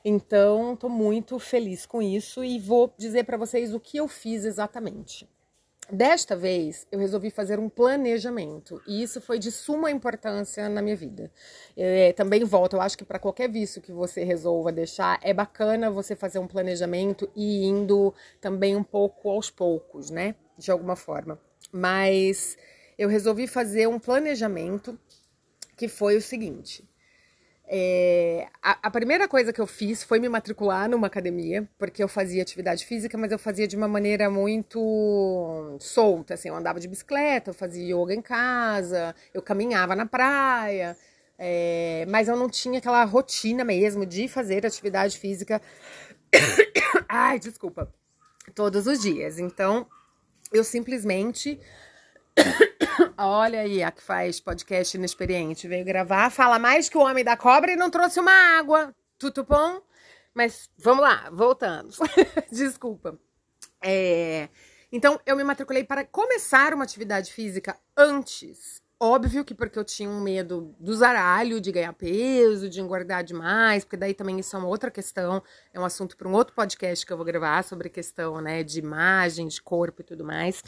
Então, 0.05 0.75
tô 0.75 0.87
muito 0.87 1.39
feliz 1.39 1.85
com 1.85 1.99
isso 1.99 2.43
e 2.43 2.59
vou 2.59 2.93
dizer 2.97 3.23
para 3.23 3.37
vocês 3.37 3.73
o 3.73 3.79
que 3.79 3.97
eu 3.97 4.07
fiz 4.07 4.45
exatamente. 4.45 5.27
Desta 5.89 6.35
vez, 6.35 6.85
eu 6.91 6.99
resolvi 6.99 7.29
fazer 7.29 7.59
um 7.59 7.69
planejamento 7.69 8.81
e 8.85 9.01
isso 9.01 9.21
foi 9.21 9.39
de 9.39 9.49
suma 9.49 9.89
importância 9.89 10.67
na 10.67 10.81
minha 10.81 10.97
vida. 10.97 11.31
É, 11.77 12.11
também 12.11 12.43
volto, 12.43 12.75
eu 12.75 12.81
acho 12.81 12.97
que 12.97 13.05
para 13.05 13.17
qualquer 13.17 13.49
vício 13.49 13.81
que 13.81 13.93
você 13.93 14.21
resolva 14.25 14.69
deixar, 14.69 15.17
é 15.23 15.33
bacana 15.33 15.89
você 15.89 16.13
fazer 16.13 16.39
um 16.39 16.47
planejamento 16.47 17.29
e 17.33 17.65
indo 17.65 18.13
também 18.41 18.75
um 18.75 18.83
pouco 18.83 19.29
aos 19.29 19.49
poucos, 19.49 20.09
né? 20.09 20.35
De 20.57 20.69
alguma 20.71 20.97
forma. 20.97 21.39
Mas 21.71 22.57
eu 22.97 23.07
resolvi 23.07 23.47
fazer 23.47 23.87
um 23.87 23.97
planejamento 23.97 24.99
que 25.77 25.87
foi 25.87 26.17
o 26.17 26.21
seguinte: 26.21 26.86
é, 27.69 28.47
a, 28.63 28.87
a, 28.87 28.91
primeira 28.91 29.27
coisa 29.27 29.51
que 29.51 29.59
eu 29.59 29.67
fiz 29.67 30.01
foi 30.01 30.19
me 30.19 30.29
matricular 30.29 30.89
numa 30.89 31.07
academia, 31.07 31.67
porque 31.77 32.01
eu 32.01 32.07
fazia 32.07 32.41
atividade 32.41 32.85
física, 32.85 33.17
mas 33.17 33.29
eu 33.29 33.37
fazia 33.37 33.67
de 33.67 33.75
uma 33.75 33.89
maneira 33.89 34.29
muito 34.29 35.77
solta, 35.77 36.35
assim, 36.35 36.47
eu 36.47 36.55
andava 36.55 36.79
de 36.79 36.87
bicicleta, 36.87 37.49
eu 37.49 37.53
fazia 37.53 37.93
yoga 37.93 38.13
em 38.13 38.21
casa, 38.21 39.13
eu 39.33 39.41
caminhava 39.41 39.97
na 39.97 40.05
praia, 40.05 40.95
é, 41.37 42.05
mas 42.07 42.29
eu 42.29 42.37
não 42.37 42.49
tinha 42.49 42.79
aquela 42.79 43.03
rotina 43.03 43.65
mesmo 43.65 44.05
de 44.05 44.29
fazer 44.29 44.65
atividade 44.65 45.19
física. 45.19 45.61
Ai, 47.09 47.37
desculpa, 47.37 47.93
todos 48.55 48.87
os 48.87 49.01
dias. 49.01 49.39
Então, 49.39 49.85
eu 50.53 50.63
simplesmente 50.63 51.59
Olha 53.19 53.61
aí, 53.61 53.81
a 53.81 53.89
que 53.89 54.03
faz 54.03 54.39
podcast 54.39 54.95
inexperiente. 54.95 55.67
Veio 55.67 55.83
gravar, 55.83 56.29
fala 56.29 56.59
mais 56.59 56.87
que 56.87 56.95
o 56.95 57.01
homem 57.01 57.23
da 57.23 57.35
cobra 57.35 57.71
e 57.71 57.75
não 57.75 57.89
trouxe 57.89 58.19
uma 58.19 58.31
água. 58.59 58.93
Tudo 59.17 59.43
bom? 59.43 59.81
Mas 60.35 60.69
vamos 60.77 61.01
lá, 61.01 61.27
voltando. 61.31 61.89
Desculpa. 62.51 63.19
É, 63.81 64.49
então, 64.91 65.19
eu 65.25 65.35
me 65.35 65.43
matriculei 65.43 65.83
para 65.83 66.05
começar 66.05 66.75
uma 66.75 66.83
atividade 66.83 67.33
física 67.33 67.75
antes. 67.97 68.83
Óbvio 68.99 69.43
que 69.43 69.55
porque 69.55 69.79
eu 69.79 69.83
tinha 69.83 70.09
um 70.09 70.21
medo 70.21 70.75
do 70.79 70.93
zaralho, 70.95 71.59
de 71.59 71.71
ganhar 71.71 71.93
peso, 71.93 72.69
de 72.69 72.79
engordar 72.81 73.23
demais, 73.23 73.83
porque 73.83 73.97
daí 73.97 74.13
também 74.13 74.39
isso 74.39 74.55
é 74.55 74.59
uma 74.59 74.67
outra 74.67 74.91
questão, 74.91 75.41
é 75.73 75.79
um 75.79 75.85
assunto 75.85 76.15
para 76.15 76.27
um 76.27 76.33
outro 76.33 76.53
podcast 76.53 77.03
que 77.05 77.13
eu 77.13 77.17
vou 77.17 77.25
gravar 77.25 77.63
sobre 77.63 77.89
questão, 77.89 78.41
né, 78.41 78.63
de 78.63 78.79
imagem, 78.79 79.47
de 79.47 79.61
corpo 79.61 80.01
e 80.01 80.03
tudo 80.03 80.23
mais 80.23 80.63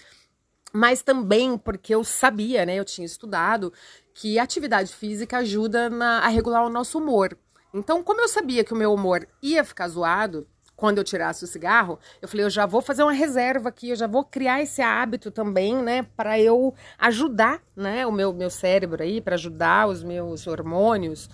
mas 0.72 1.02
também 1.02 1.58
porque 1.58 1.94
eu 1.94 2.04
sabia, 2.04 2.66
né, 2.66 2.76
eu 2.76 2.86
tinha 2.86 3.06
estudado 3.06 3.74
que 4.14 4.38
a 4.38 4.44
atividade 4.44 4.94
física 4.94 5.38
ajuda 5.38 5.90
na, 5.90 6.20
a 6.20 6.28
regular 6.28 6.66
o 6.66 6.70
nosso 6.70 6.98
humor. 6.98 7.38
Então, 7.74 8.04
como 8.04 8.22
eu 8.22 8.28
sabia 8.28 8.64
que 8.64 8.74
o 8.74 8.78
meu 8.78 8.94
humor 8.94 9.28
ia 9.42 9.64
ficar 9.64 9.88
zoado 9.88 10.48
quando 10.76 10.98
eu 10.98 11.04
tirasse 11.04 11.44
o 11.44 11.48
cigarro, 11.48 12.00
eu 12.22 12.28
falei, 12.28 12.46
eu 12.46 12.50
já 12.50 12.66
vou 12.66 12.82
fazer 12.82 13.04
uma 13.04 13.12
reserva 13.12 13.68
aqui, 13.68 13.90
eu 13.90 13.96
já 13.96 14.08
vou 14.08 14.24
criar 14.24 14.62
esse 14.62 14.82
hábito 14.82 15.30
também, 15.30 15.76
né, 15.76 16.04
para 16.16 16.40
eu 16.40 16.74
ajudar, 16.98 17.62
né, 17.76 18.08
o 18.08 18.12
meu 18.12 18.32
meu 18.32 18.50
cérebro 18.50 19.04
aí, 19.04 19.20
para 19.20 19.36
ajudar 19.36 19.88
os 19.88 20.04
meus 20.04 20.48
hormônios 20.48 21.30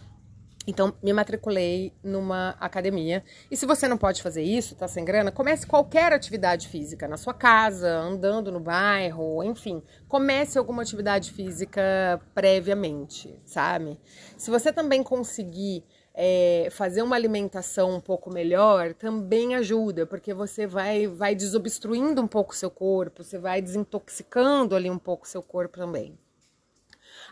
então, 0.67 0.93
me 1.01 1.13
matriculei 1.13 1.93
numa 2.03 2.55
academia. 2.59 3.23
E 3.51 3.55
se 3.55 3.65
você 3.65 3.87
não 3.87 3.97
pode 3.97 4.21
fazer 4.21 4.41
isso, 4.41 4.75
tá 4.75 4.87
sem 4.87 5.05
grana, 5.05 5.31
comece 5.31 5.67
qualquer 5.67 6.11
atividade 6.11 6.67
física, 6.67 7.07
na 7.07 7.17
sua 7.17 7.33
casa, 7.33 7.89
andando 7.89 8.51
no 8.51 8.59
bairro, 8.59 9.43
enfim. 9.43 9.83
Comece 10.07 10.57
alguma 10.57 10.81
atividade 10.81 11.31
física 11.31 12.19
previamente, 12.33 13.39
sabe? 13.45 13.99
Se 14.37 14.49
você 14.49 14.73
também 14.73 15.03
conseguir 15.03 15.83
é, 16.15 16.69
fazer 16.71 17.01
uma 17.01 17.15
alimentação 17.15 17.95
um 17.95 18.01
pouco 18.01 18.33
melhor, 18.33 18.93
também 18.93 19.53
ajuda, 19.53 20.05
porque 20.05 20.33
você 20.33 20.65
vai, 20.65 21.07
vai 21.07 21.35
desobstruindo 21.35 22.21
um 22.21 22.27
pouco 22.27 22.53
o 22.53 22.55
seu 22.55 22.71
corpo, 22.71 23.23
você 23.23 23.37
vai 23.37 23.61
desintoxicando 23.61 24.75
ali 24.75 24.89
um 24.89 24.97
pouco 24.97 25.25
o 25.25 25.29
seu 25.29 25.43
corpo 25.43 25.77
também. 25.77 26.17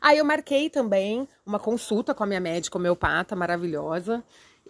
Aí 0.04 0.18
eu 0.18 0.26
marquei 0.26 0.70
também 0.70 1.26
uma 1.46 1.58
consulta 1.58 2.14
com 2.14 2.26
a 2.26 2.28
minha 2.28 2.42
médica 2.42 2.78
homeopata 2.78 3.38
maravilhosa. 3.38 4.22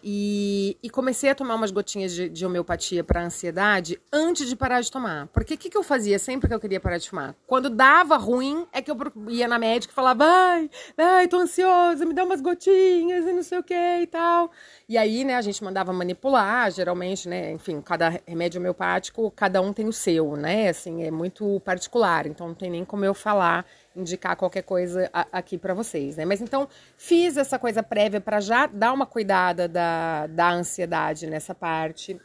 E, 0.05 0.77
e, 0.83 0.89
comecei 0.89 1.29
a 1.29 1.35
tomar 1.35 1.55
umas 1.55 1.71
gotinhas 1.71 2.11
de, 2.11 2.27
de 2.27 2.45
homeopatia 2.45 3.05
para 3.05 3.23
ansiedade 3.23 3.97
antes 4.11 4.49
de 4.49 4.55
parar 4.55 4.81
de 4.81 4.91
tomar. 4.91 5.27
Porque 5.27 5.53
o 5.53 5.57
que, 5.57 5.69
que 5.69 5.77
eu 5.77 5.83
fazia 5.83 6.19
sempre 6.19 6.49
que 6.49 6.53
eu 6.53 6.59
queria 6.59 6.79
parar 6.79 6.97
de 6.97 7.09
fumar? 7.09 7.33
Quando 7.47 7.69
dava 7.69 8.17
ruim, 8.17 8.67
é 8.73 8.81
que 8.81 8.91
eu 8.91 8.97
ia 9.29 9.47
na 9.47 9.57
médica 9.57 9.93
e 9.93 9.95
falava: 9.95 10.25
ai, 10.25 10.69
ai, 10.97 11.27
tô 11.29 11.37
ansiosa, 11.37 12.05
me 12.05 12.13
dá 12.13 12.25
umas 12.25 12.41
gotinhas 12.41 13.25
e 13.25 13.31
não 13.31 13.43
sei 13.43 13.59
o 13.59 13.63
que 13.63 13.73
e 13.73 14.07
tal. 14.07 14.51
E 14.89 14.97
aí, 14.97 15.23
né, 15.23 15.35
a 15.35 15.41
gente 15.41 15.63
mandava 15.63 15.93
manipular, 15.93 16.69
geralmente, 16.69 17.29
né, 17.29 17.53
enfim, 17.53 17.79
cada 17.79 18.21
remédio 18.27 18.59
homeopático, 18.59 19.31
cada 19.31 19.61
um 19.61 19.71
tem 19.71 19.87
o 19.87 19.93
seu, 19.93 20.35
né, 20.35 20.67
assim, 20.67 21.03
é 21.03 21.11
muito 21.11 21.61
particular, 21.61 22.27
então 22.27 22.49
não 22.49 22.55
tem 22.55 22.69
nem 22.69 22.83
como 22.83 23.05
eu 23.05 23.13
falar 23.13 23.65
indicar 23.95 24.35
qualquer 24.35 24.63
coisa 24.63 25.09
aqui 25.31 25.57
para 25.57 25.73
vocês, 25.73 26.15
né? 26.17 26.25
Mas 26.25 26.41
então 26.41 26.67
fiz 26.97 27.37
essa 27.37 27.59
coisa 27.59 27.83
prévia 27.83 28.19
para 28.19 28.39
já 28.39 28.65
dar 28.65 28.93
uma 28.93 29.05
cuidada 29.05 29.67
da, 29.67 30.27
da 30.27 30.51
ansiedade 30.51 31.27
nessa 31.27 31.53
parte 31.53 32.19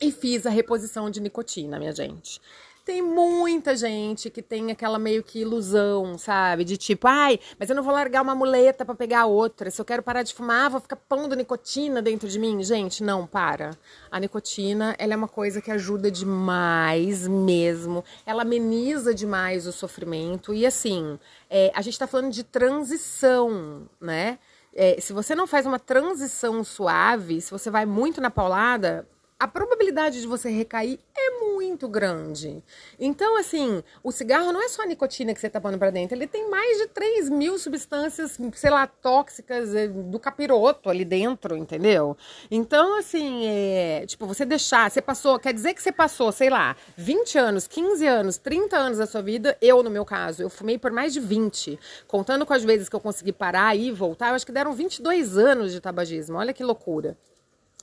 e 0.00 0.10
fiz 0.10 0.46
a 0.46 0.50
reposição 0.50 1.10
de 1.10 1.20
nicotina, 1.20 1.78
minha 1.78 1.92
gente. 1.92 2.40
Tem 2.84 3.00
muita 3.00 3.74
gente 3.74 4.28
que 4.28 4.42
tem 4.42 4.70
aquela 4.70 4.98
meio 4.98 5.22
que 5.22 5.40
ilusão, 5.40 6.18
sabe? 6.18 6.64
De 6.64 6.76
tipo, 6.76 7.08
ai, 7.08 7.40
mas 7.58 7.70
eu 7.70 7.74
não 7.76 7.82
vou 7.82 7.94
largar 7.94 8.20
uma 8.20 8.34
muleta 8.34 8.84
para 8.84 8.94
pegar 8.94 9.24
outra. 9.24 9.70
Se 9.70 9.80
eu 9.80 9.86
quero 9.86 10.02
parar 10.02 10.22
de 10.22 10.34
fumar, 10.34 10.68
vou 10.68 10.80
ficar 10.80 10.96
pondo 10.96 11.34
nicotina 11.34 12.02
dentro 12.02 12.28
de 12.28 12.38
mim. 12.38 12.62
Gente, 12.62 13.02
não, 13.02 13.26
para. 13.26 13.70
A 14.10 14.20
nicotina, 14.20 14.94
ela 14.98 15.14
é 15.14 15.16
uma 15.16 15.28
coisa 15.28 15.62
que 15.62 15.70
ajuda 15.70 16.10
demais 16.10 17.26
mesmo. 17.26 18.04
Ela 18.26 18.42
ameniza 18.42 19.14
demais 19.14 19.66
o 19.66 19.72
sofrimento. 19.72 20.52
E 20.52 20.66
assim, 20.66 21.18
é, 21.48 21.72
a 21.74 21.80
gente 21.80 21.98
tá 21.98 22.06
falando 22.06 22.32
de 22.32 22.44
transição, 22.44 23.88
né? 23.98 24.38
É, 24.74 25.00
se 25.00 25.14
você 25.14 25.34
não 25.34 25.46
faz 25.46 25.64
uma 25.64 25.78
transição 25.78 26.62
suave, 26.62 27.40
se 27.40 27.50
você 27.50 27.70
vai 27.70 27.86
muito 27.86 28.20
na 28.20 28.30
paulada, 28.30 29.08
a 29.44 29.48
probabilidade 29.48 30.22
de 30.22 30.26
você 30.26 30.48
recair 30.48 30.98
é 31.14 31.38
muito 31.38 31.86
grande. 31.86 32.62
Então, 32.98 33.36
assim, 33.36 33.84
o 34.02 34.10
cigarro 34.10 34.50
não 34.50 34.62
é 34.62 34.68
só 34.68 34.84
a 34.84 34.86
nicotina 34.86 35.34
que 35.34 35.40
você 35.40 35.50
tá 35.50 35.60
pondo 35.60 35.76
pra 35.76 35.90
dentro, 35.90 36.16
ele 36.16 36.26
tem 36.26 36.48
mais 36.48 36.78
de 36.78 36.86
3 36.86 37.28
mil 37.28 37.58
substâncias, 37.58 38.38
sei 38.54 38.70
lá, 38.70 38.86
tóxicas 38.86 39.74
eh, 39.74 39.88
do 39.88 40.18
capiroto 40.18 40.88
ali 40.88 41.04
dentro, 41.04 41.58
entendeu? 41.58 42.16
Então, 42.50 42.98
assim, 42.98 43.44
é, 43.44 44.06
tipo, 44.06 44.26
você 44.26 44.46
deixar, 44.46 44.90
você 44.90 45.02
passou, 45.02 45.38
quer 45.38 45.52
dizer 45.52 45.74
que 45.74 45.82
você 45.82 45.92
passou, 45.92 46.32
sei 46.32 46.48
lá, 46.48 46.74
20 46.96 47.36
anos, 47.36 47.66
15 47.66 48.06
anos, 48.06 48.38
30 48.38 48.78
anos 48.78 48.96
da 48.96 49.04
sua 49.04 49.20
vida, 49.20 49.58
eu, 49.60 49.82
no 49.82 49.90
meu 49.90 50.06
caso, 50.06 50.42
eu 50.42 50.48
fumei 50.48 50.78
por 50.78 50.90
mais 50.90 51.12
de 51.12 51.20
20, 51.20 51.78
contando 52.08 52.46
com 52.46 52.54
as 52.54 52.64
vezes 52.64 52.88
que 52.88 52.96
eu 52.96 53.00
consegui 53.00 53.32
parar 53.32 53.76
e 53.76 53.90
voltar, 53.90 54.30
eu 54.30 54.36
acho 54.36 54.46
que 54.46 54.52
deram 54.52 54.72
22 54.72 55.36
anos 55.36 55.70
de 55.70 55.82
tabagismo, 55.82 56.38
olha 56.38 56.54
que 56.54 56.64
loucura. 56.64 57.14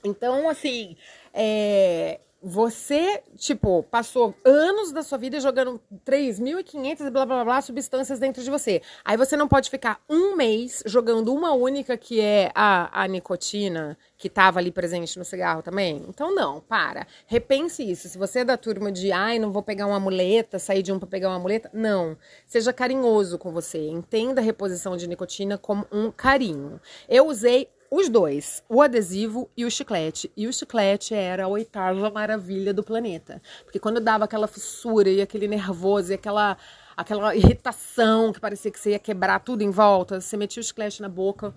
Então, 0.04 0.48
assim, 0.48 0.96
é, 1.32 2.20
você, 2.42 3.22
tipo, 3.36 3.84
passou 3.84 4.34
anos 4.44 4.90
da 4.90 5.04
sua 5.04 5.16
vida 5.16 5.38
jogando 5.38 5.80
3.500 6.04 7.06
e 7.06 7.10
blá 7.10 7.24
blá 7.24 7.44
blá 7.44 7.62
substâncias 7.62 8.18
dentro 8.18 8.42
de 8.42 8.50
você. 8.50 8.82
Aí 9.04 9.16
você 9.16 9.36
não 9.36 9.46
pode 9.46 9.70
ficar 9.70 10.02
um 10.10 10.34
mês 10.34 10.82
jogando 10.84 11.32
uma 11.32 11.52
única 11.52 11.96
que 11.96 12.20
é 12.20 12.50
a, 12.52 13.02
a 13.04 13.06
nicotina, 13.06 13.96
que 14.18 14.26
estava 14.26 14.58
ali 14.58 14.72
presente 14.72 15.16
no 15.16 15.24
cigarro 15.24 15.62
também. 15.62 16.04
Então, 16.08 16.34
não, 16.34 16.60
para. 16.60 17.06
Repense 17.26 17.88
isso. 17.88 18.08
Se 18.08 18.18
você 18.18 18.40
é 18.40 18.44
da 18.44 18.56
turma 18.56 18.90
de, 18.90 19.12
ai, 19.12 19.38
não 19.38 19.52
vou 19.52 19.62
pegar 19.62 19.86
uma 19.86 20.00
muleta, 20.00 20.58
sair 20.58 20.82
de 20.82 20.92
um 20.92 20.98
para 20.98 21.08
pegar 21.08 21.28
uma 21.28 21.38
muleta, 21.38 21.70
não. 21.72 22.16
Seja 22.44 22.72
carinhoso 22.72 23.38
com 23.38 23.52
você. 23.52 23.86
Entenda 23.86 24.40
a 24.40 24.44
reposição 24.44 24.96
de 24.96 25.06
nicotina 25.06 25.56
como 25.56 25.86
um 25.92 26.10
carinho. 26.10 26.80
Eu 27.08 27.28
usei 27.28 27.68
os 27.94 28.08
dois, 28.08 28.64
o 28.70 28.80
adesivo 28.80 29.50
e 29.54 29.66
o 29.66 29.70
chiclete. 29.70 30.32
E 30.34 30.48
o 30.48 30.52
chiclete 30.52 31.14
era 31.14 31.44
a 31.44 31.48
oitava 31.48 32.08
maravilha 32.08 32.72
do 32.72 32.82
planeta. 32.82 33.42
Porque 33.64 33.78
quando 33.78 34.00
dava 34.00 34.24
aquela 34.24 34.48
fissura 34.48 35.10
e 35.10 35.20
aquele 35.20 35.46
nervoso 35.46 36.10
e 36.10 36.14
aquela, 36.14 36.56
aquela 36.96 37.36
irritação 37.36 38.32
que 38.32 38.40
parecia 38.40 38.70
que 38.70 38.80
você 38.80 38.92
ia 38.92 38.98
quebrar 38.98 39.40
tudo 39.40 39.60
em 39.60 39.68
volta, 39.68 40.22
você 40.22 40.38
metia 40.38 40.62
o 40.62 40.64
chiclete 40.64 41.02
na 41.02 41.08
boca. 41.08 41.54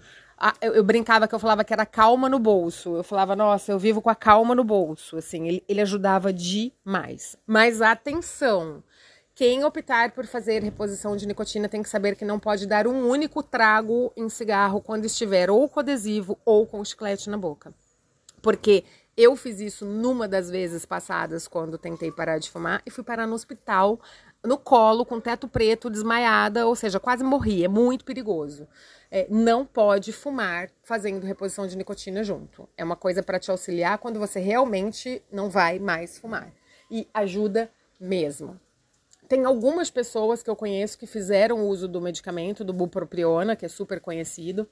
Eu, 0.59 0.73
eu, 0.73 0.83
brincava 0.83 1.25
que 1.25 1.33
eu 1.33 1.39
falava 1.39 1.63
que 1.63 1.71
era 1.71 1.85
calma 1.85 2.27
no 2.27 2.37
bolso. 2.37 2.97
Eu 2.97 3.03
falava, 3.05 3.33
nossa, 3.33 3.71
eu 3.71 3.79
vivo 3.79 4.01
com 4.01 4.09
a 4.09 4.15
calma 4.15 4.53
no 4.53 4.65
bolso. 4.65 5.15
Assim, 5.15 5.47
ele, 5.47 5.63
ele 5.69 5.79
ajudava 5.79 6.33
demais. 6.33 7.37
Mas 7.47 7.81
atenção! 7.81 8.83
Quem 9.35 9.65
optar 9.65 10.11
por 10.11 10.25
fazer 10.25 10.63
reposição 10.63 11.17
de 11.17 11.27
nicotina 11.27 11.67
tem 11.67 11.83
que 11.83 11.89
saber 11.89 12.15
que 12.15 12.23
não 12.23 12.39
pode 12.39 12.65
dar 12.65 12.87
um 12.87 13.05
único 13.05 13.43
trago 13.43 14.13
em 14.15 14.29
cigarro 14.29 14.79
quando 14.79 15.03
estiver 15.03 15.49
ou 15.49 15.67
com 15.67 15.81
adesivo 15.81 16.39
ou 16.45 16.65
com 16.65 16.85
chiclete 16.85 17.29
na 17.29 17.37
boca. 17.37 17.73
Porque 18.41 18.85
eu 19.17 19.35
fiz 19.35 19.59
isso 19.59 19.85
numa 19.85 20.25
das 20.25 20.49
vezes 20.49 20.85
passadas 20.85 21.49
quando 21.49 21.77
tentei 21.77 22.13
parar 22.13 22.37
de 22.37 22.49
fumar 22.49 22.81
e 22.85 22.89
fui 22.89 23.03
parar 23.03 23.27
no 23.27 23.35
hospital, 23.35 23.99
no 24.41 24.57
colo, 24.57 25.05
com 25.05 25.19
teto 25.19 25.49
preto, 25.49 25.89
desmaiada, 25.89 26.65
ou 26.65 26.73
seja, 26.73 26.97
quase 26.97 27.21
morri. 27.21 27.65
É 27.65 27.67
muito 27.67 28.05
perigoso. 28.05 28.65
É, 29.11 29.27
não 29.29 29.65
pode 29.65 30.13
fumar 30.13 30.69
fazendo 30.81 31.25
reposição 31.25 31.67
de 31.67 31.75
nicotina 31.75 32.23
junto. 32.23 32.69
É 32.77 32.85
uma 32.85 32.95
coisa 32.95 33.21
para 33.21 33.37
te 33.37 33.51
auxiliar 33.51 33.97
quando 33.97 34.17
você 34.17 34.39
realmente 34.39 35.21
não 35.29 35.49
vai 35.49 35.77
mais 35.77 36.17
fumar. 36.17 36.53
E 36.89 37.05
ajuda 37.13 37.69
mesmo. 37.99 38.57
Tem 39.27 39.45
algumas 39.45 39.89
pessoas 39.89 40.43
que 40.43 40.49
eu 40.49 40.55
conheço 40.55 40.97
que 40.97 41.07
fizeram 41.07 41.67
uso 41.67 41.87
do 41.87 42.01
medicamento, 42.01 42.63
do 42.63 42.73
bupropiona, 42.73 43.55
que 43.55 43.65
é 43.65 43.69
super 43.69 43.99
conhecido, 43.99 44.67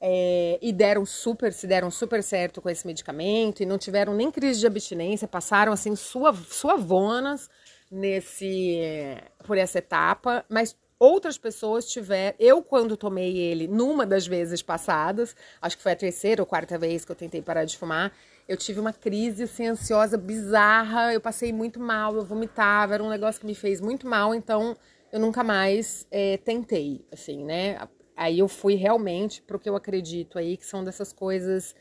é, 0.00 0.58
e 0.62 0.72
deram 0.72 1.04
super, 1.04 1.52
se 1.52 1.66
deram 1.66 1.90
super 1.90 2.22
certo 2.22 2.62
com 2.62 2.70
esse 2.70 2.86
medicamento 2.86 3.62
e 3.62 3.66
não 3.66 3.76
tiveram 3.76 4.14
nem 4.14 4.30
crise 4.30 4.60
de 4.60 4.66
abstinência, 4.66 5.26
passaram 5.26 5.72
assim 5.72 5.94
suavonas 5.96 7.50
nesse 7.90 9.16
por 9.44 9.58
essa 9.58 9.78
etapa, 9.78 10.44
mas 10.48 10.76
outras 10.98 11.38
pessoas 11.38 11.88
tiveram. 11.88 12.36
Eu, 12.38 12.62
quando 12.62 12.96
tomei 12.96 13.38
ele 13.38 13.66
numa 13.66 14.04
das 14.06 14.26
vezes 14.26 14.62
passadas, 14.62 15.34
acho 15.60 15.76
que 15.76 15.82
foi 15.82 15.92
a 15.92 15.96
terceira 15.96 16.42
ou 16.42 16.46
quarta 16.46 16.78
vez 16.78 17.04
que 17.04 17.12
eu 17.12 17.16
tentei 17.16 17.40
parar 17.40 17.64
de 17.64 17.76
fumar, 17.76 18.12
eu 18.48 18.56
tive 18.56 18.80
uma 18.80 18.94
crise 18.94 19.42
assim, 19.42 19.66
ansiosa 19.66 20.16
bizarra, 20.16 21.12
eu 21.12 21.20
passei 21.20 21.52
muito 21.52 21.78
mal, 21.78 22.16
eu 22.16 22.24
vomitava, 22.24 22.94
era 22.94 23.04
um 23.04 23.10
negócio 23.10 23.40
que 23.40 23.46
me 23.46 23.54
fez 23.54 23.78
muito 23.78 24.06
mal, 24.06 24.34
então 24.34 24.74
eu 25.12 25.20
nunca 25.20 25.44
mais 25.44 26.06
é, 26.10 26.38
tentei, 26.38 27.04
assim, 27.12 27.44
né? 27.44 27.78
Aí 28.16 28.38
eu 28.38 28.48
fui 28.48 28.74
realmente 28.74 29.42
pro 29.42 29.58
que 29.58 29.68
eu 29.68 29.76
acredito 29.76 30.38
aí, 30.38 30.56
que 30.56 30.64
são 30.64 30.82
dessas 30.82 31.12
coisas 31.12 31.74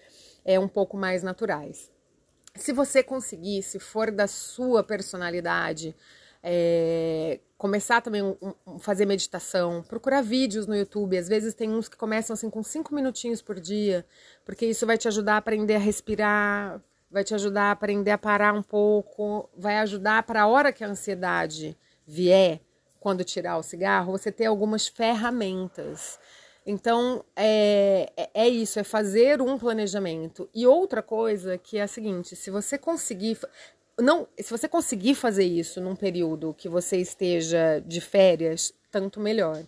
é, 0.44 0.60
um 0.60 0.68
pouco 0.68 0.98
mais 0.98 1.24
naturais. 1.24 1.90
Se 2.54 2.74
você 2.74 3.02
conseguir, 3.02 3.64
se 3.64 3.80
for 3.80 4.12
da 4.12 4.28
sua 4.28 4.84
personalidade, 4.84 5.96
é, 6.50 7.42
começar 7.58 8.00
também 8.00 8.24
um, 8.24 8.38
um, 8.66 8.80
fazer 8.80 9.06
meditação, 9.06 9.84
procurar 9.84 10.22
vídeos 10.22 10.66
no 10.66 10.74
YouTube. 10.74 11.18
Às 11.18 11.28
vezes 11.28 11.54
tem 11.54 11.70
uns 11.70 11.90
que 11.90 11.98
começam 11.98 12.34
assim 12.34 12.50
com 12.50 12.64
cinco 12.64 12.96
minutinhos 12.96 13.42
por 13.42 13.60
dia, 13.60 14.06
porque 14.46 14.66
isso 14.66 14.86
vai 14.86 14.98
te 14.98 15.10
ajudar 15.10 15.34
a 15.34 15.38
aprender 15.38 15.76
a 15.76 15.80
respirar, 15.80 16.82
vai 17.12 17.26
te 17.26 17.36
ajudar 17.36 17.64
a 17.64 17.72
aprender 17.72 18.12
a 18.12 18.18
parar 18.18 18.54
um 18.54 18.64
pouco, 18.64 19.50
vai 19.58 19.78
ajudar 19.80 20.24
para 20.24 20.44
a 20.44 20.48
hora 20.48 20.72
que 20.72 20.86
a 20.86 20.88
ansiedade 20.88 21.78
vier, 22.06 22.62
quando 22.98 23.26
tirar 23.26 23.58
o 23.58 23.64
cigarro, 23.64 24.14
você 24.14 24.32
ter 24.32 24.46
algumas 24.46 24.88
ferramentas. 24.88 26.18
Então, 26.66 27.26
é, 27.36 28.10
é, 28.16 28.30
é 28.34 28.48
isso, 28.48 28.80
é 28.80 28.86
fazer 28.86 29.42
um 29.42 29.58
planejamento. 29.58 30.50
E 30.56 30.66
outra 30.66 31.02
coisa 31.02 31.58
que 31.58 31.78
é 31.78 31.82
a 31.82 31.88
seguinte: 31.88 32.38
se 32.38 32.50
você 32.50 32.78
conseguir 32.78 33.38
não, 34.00 34.28
se 34.40 34.52
você 34.52 34.68
conseguir 34.68 35.16
fazer 35.16 35.46
isso 35.46 35.82
num 35.82 35.96
período 35.96 36.54
que 36.54 36.70
você 36.70 36.98
esteja 36.98 37.82
de 37.86 38.00
férias, 38.00 38.74
tanto 38.92 39.20
melhor. 39.20 39.64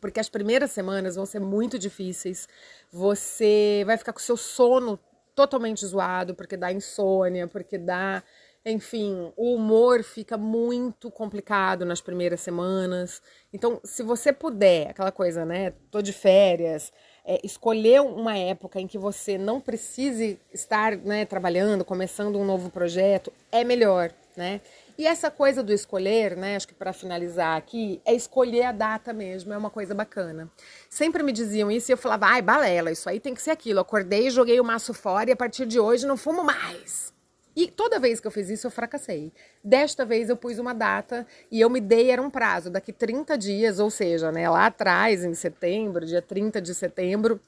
Porque 0.00 0.20
as 0.20 0.28
primeiras 0.28 0.70
semanas 0.70 1.16
vão 1.16 1.26
ser 1.26 1.40
muito 1.40 1.78
difíceis. 1.78 2.48
Você 2.92 3.82
vai 3.84 3.96
ficar 3.96 4.12
com 4.12 4.20
o 4.20 4.22
seu 4.22 4.36
sono 4.36 4.98
totalmente 5.34 5.84
zoado, 5.84 6.34
porque 6.34 6.56
dá 6.56 6.72
insônia, 6.72 7.48
porque 7.48 7.78
dá, 7.78 8.22
enfim, 8.64 9.32
o 9.36 9.54
humor 9.54 10.02
fica 10.02 10.36
muito 10.36 11.10
complicado 11.10 11.84
nas 11.84 12.00
primeiras 12.00 12.40
semanas. 12.40 13.20
Então, 13.52 13.80
se 13.84 14.02
você 14.02 14.32
puder, 14.32 14.90
aquela 14.90 15.10
coisa, 15.12 15.44
né? 15.44 15.72
Tô 15.90 16.00
de 16.00 16.12
férias, 16.12 16.92
é, 17.28 17.38
escolher 17.44 18.00
uma 18.00 18.38
época 18.38 18.80
em 18.80 18.86
que 18.86 18.96
você 18.96 19.36
não 19.36 19.60
precise 19.60 20.40
estar 20.50 20.96
né, 20.96 21.26
trabalhando, 21.26 21.84
começando 21.84 22.38
um 22.38 22.44
novo 22.44 22.70
projeto, 22.70 23.30
é 23.52 23.62
melhor, 23.62 24.10
né? 24.34 24.62
E 24.96 25.06
essa 25.06 25.30
coisa 25.30 25.62
do 25.62 25.70
escolher, 25.70 26.34
né? 26.36 26.56
Acho 26.56 26.66
que 26.66 26.74
para 26.74 26.92
finalizar 26.92 27.56
aqui, 27.56 28.00
é 28.04 28.14
escolher 28.14 28.62
a 28.62 28.72
data 28.72 29.12
mesmo, 29.12 29.52
é 29.52 29.58
uma 29.58 29.68
coisa 29.68 29.94
bacana. 29.94 30.50
Sempre 30.88 31.22
me 31.22 31.30
diziam 31.30 31.70
isso 31.70 31.90
e 31.90 31.92
eu 31.92 31.98
falava, 31.98 32.26
ai, 32.26 32.40
balela, 32.40 32.90
isso 32.90 33.08
aí 33.10 33.20
tem 33.20 33.34
que 33.34 33.42
ser 33.42 33.50
aquilo. 33.50 33.78
Acordei, 33.78 34.30
joguei 34.30 34.58
o 34.58 34.64
maço 34.64 34.94
fora 34.94 35.28
e 35.28 35.32
a 35.32 35.36
partir 35.36 35.66
de 35.66 35.78
hoje 35.78 36.06
não 36.06 36.16
fumo 36.16 36.42
mais. 36.42 37.12
E 37.56 37.70
toda 37.70 37.98
vez 37.98 38.20
que 38.20 38.26
eu 38.26 38.30
fiz 38.30 38.48
isso, 38.50 38.66
eu 38.66 38.70
fracassei. 38.70 39.32
Desta 39.62 40.04
vez 40.04 40.28
eu 40.28 40.36
pus 40.36 40.58
uma 40.58 40.72
data 40.72 41.26
e 41.50 41.60
eu 41.60 41.68
me 41.68 41.80
dei, 41.80 42.10
era 42.10 42.22
um 42.22 42.30
prazo, 42.30 42.70
daqui 42.70 42.92
30 42.92 43.36
dias, 43.36 43.78
ou 43.78 43.90
seja, 43.90 44.30
né, 44.30 44.48
lá 44.48 44.66
atrás, 44.66 45.24
em 45.24 45.34
setembro, 45.34 46.06
dia 46.06 46.22
30 46.22 46.60
de 46.60 46.74
setembro, 46.74 47.40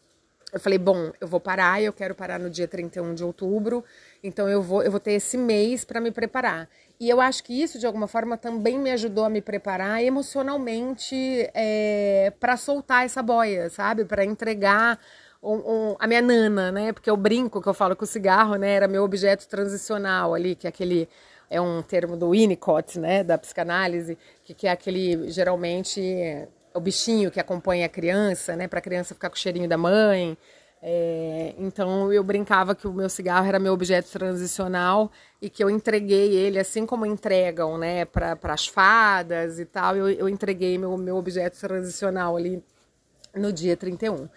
eu 0.52 0.58
falei, 0.58 0.78
bom, 0.78 1.12
eu 1.20 1.28
vou 1.28 1.38
parar, 1.38 1.80
eu 1.80 1.92
quero 1.92 2.14
parar 2.14 2.38
no 2.38 2.50
dia 2.50 2.66
31 2.66 3.14
de 3.14 3.22
outubro, 3.22 3.84
então 4.22 4.48
eu 4.48 4.60
vou, 4.60 4.82
eu 4.82 4.90
vou 4.90 4.98
ter 4.98 5.12
esse 5.12 5.36
mês 5.36 5.84
para 5.84 6.00
me 6.00 6.10
preparar. 6.10 6.68
E 6.98 7.08
eu 7.08 7.20
acho 7.20 7.44
que 7.44 7.62
isso, 7.62 7.78
de 7.78 7.86
alguma 7.86 8.08
forma, 8.08 8.36
também 8.36 8.78
me 8.78 8.90
ajudou 8.90 9.24
a 9.24 9.30
me 9.30 9.40
preparar 9.40 10.02
emocionalmente 10.02 11.16
é, 11.54 12.32
para 12.40 12.56
soltar 12.56 13.04
essa 13.04 13.22
boia, 13.22 13.70
sabe? 13.70 14.04
Para 14.04 14.24
entregar 14.24 14.98
um, 15.42 15.54
um, 15.54 15.96
a 15.98 16.06
minha 16.06 16.22
nana, 16.22 16.70
né? 16.70 16.92
Porque 16.92 17.10
eu 17.10 17.16
brinco 17.16 17.60
que 17.60 17.68
eu 17.68 17.74
falo 17.74 17.96
que 17.96 18.04
o 18.04 18.06
cigarro, 18.06 18.56
né, 18.56 18.70
era 18.72 18.88
meu 18.88 19.02
objeto 19.04 19.48
transicional 19.48 20.34
ali, 20.34 20.54
que 20.54 20.66
é 20.66 20.70
aquele 20.70 21.08
é 21.48 21.60
um 21.60 21.82
termo 21.82 22.16
do 22.16 22.30
Winnicott, 22.30 22.98
né, 22.98 23.24
da 23.24 23.36
psicanálise, 23.36 24.16
que, 24.44 24.54
que 24.54 24.68
é 24.68 24.70
aquele 24.70 25.30
geralmente 25.32 26.00
é 26.00 26.48
o 26.72 26.80
bichinho 26.80 27.30
que 27.30 27.40
acompanha 27.40 27.86
a 27.86 27.88
criança, 27.88 28.54
né, 28.54 28.68
para 28.68 28.78
a 28.78 28.82
criança 28.82 29.14
ficar 29.14 29.28
com 29.28 29.36
o 29.36 29.38
cheirinho 29.38 29.68
da 29.68 29.76
mãe. 29.76 30.38
É, 30.82 31.54
então 31.58 32.10
eu 32.12 32.24
brincava 32.24 32.74
que 32.74 32.86
o 32.86 32.92
meu 32.92 33.08
cigarro 33.10 33.46
era 33.46 33.58
meu 33.58 33.72
objeto 33.74 34.10
transicional 34.10 35.10
e 35.42 35.50
que 35.50 35.62
eu 35.62 35.68
entreguei 35.68 36.34
ele, 36.34 36.58
assim 36.58 36.86
como 36.86 37.04
entregam, 37.04 37.76
né, 37.76 38.04
para 38.04 38.38
as 38.44 38.66
fadas 38.66 39.58
e 39.58 39.64
tal, 39.66 39.96
eu, 39.96 40.08
eu 40.08 40.28
entreguei 40.28 40.78
meu, 40.78 40.96
meu 40.96 41.16
objeto 41.16 41.58
transicional 41.58 42.36
ali 42.36 42.62
no 43.34 43.52
dia 43.52 43.76
31. 43.76 44.28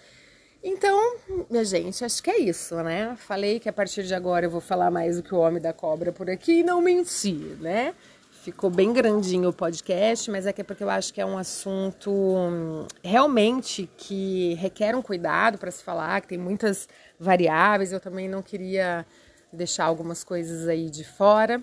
Então, 0.64 1.18
minha 1.50 1.66
gente, 1.66 2.06
acho 2.06 2.24
que 2.24 2.30
é 2.30 2.40
isso, 2.40 2.74
né? 2.78 3.18
Falei 3.18 3.60
que 3.60 3.68
a 3.68 3.74
partir 3.74 4.04
de 4.04 4.16
agora 4.16 4.46
eu 4.46 4.50
vou 4.50 4.62
falar 4.62 4.90
mais 4.90 5.18
do 5.18 5.24
que 5.24 5.36
o 5.36 5.40
Homem 5.40 5.62
da 5.62 5.74
Cobra 5.74 6.14
por 6.14 6.30
aqui 6.30 6.60
e 6.60 6.64
não 6.64 6.82
menti, 6.82 7.34
né? 7.60 7.94
Ficou 8.32 8.70
bem 8.70 8.94
grandinho 8.94 9.50
o 9.50 9.54
podcast, 9.54 10.32
mas 10.32 10.46
é 10.46 10.54
que 10.54 10.62
é 10.62 10.64
porque 10.64 10.84
eu 10.84 10.90
acho 10.90 11.14
que 11.14 11.20
é 11.20 11.26
um 11.26 11.38
assunto 11.38 12.12
hum, 12.12 12.88
realmente 13.04 13.90
que 13.98 14.54
requer 14.54 14.96
um 14.96 15.02
cuidado 15.02 15.58
para 15.58 15.70
se 15.70 15.84
falar, 15.84 16.22
que 16.22 16.30
tem 16.30 16.38
muitas 16.38 16.88
variáveis. 17.20 17.92
Eu 17.92 18.00
também 18.00 18.30
não 18.30 18.42
queria 18.42 19.06
deixar 19.52 19.84
algumas 19.86 20.24
coisas 20.24 20.68
aí 20.68 20.90
de 20.90 21.04
fora. 21.04 21.62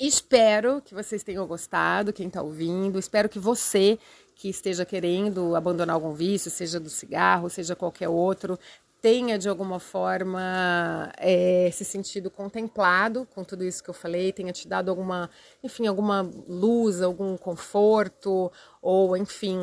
Espero 0.00 0.80
que 0.82 0.94
vocês 0.94 1.22
tenham 1.22 1.46
gostado, 1.46 2.12
quem 2.12 2.28
está 2.28 2.42
ouvindo. 2.42 2.98
Espero 2.98 3.28
que 3.28 3.38
você 3.38 3.98
que 4.34 4.48
esteja 4.48 4.84
querendo 4.84 5.54
abandonar 5.54 5.94
algum 5.94 6.12
vício, 6.12 6.50
seja 6.50 6.80
do 6.80 6.90
cigarro, 6.90 7.48
seja 7.48 7.76
qualquer 7.76 8.08
outro, 8.08 8.58
tenha 9.02 9.36
de 9.36 9.48
alguma 9.48 9.80
forma 9.80 11.12
é, 11.18 11.68
se 11.72 11.84
sentido 11.84 12.30
contemplado 12.30 13.26
com 13.34 13.42
tudo 13.42 13.64
isso 13.64 13.82
que 13.82 13.90
eu 13.90 13.94
falei, 13.94 14.32
tenha 14.32 14.52
te 14.52 14.68
dado 14.68 14.90
alguma, 14.90 15.28
enfim, 15.62 15.88
alguma 15.88 16.30
luz, 16.48 17.02
algum 17.02 17.36
conforto, 17.36 18.50
ou 18.80 19.16
enfim, 19.16 19.58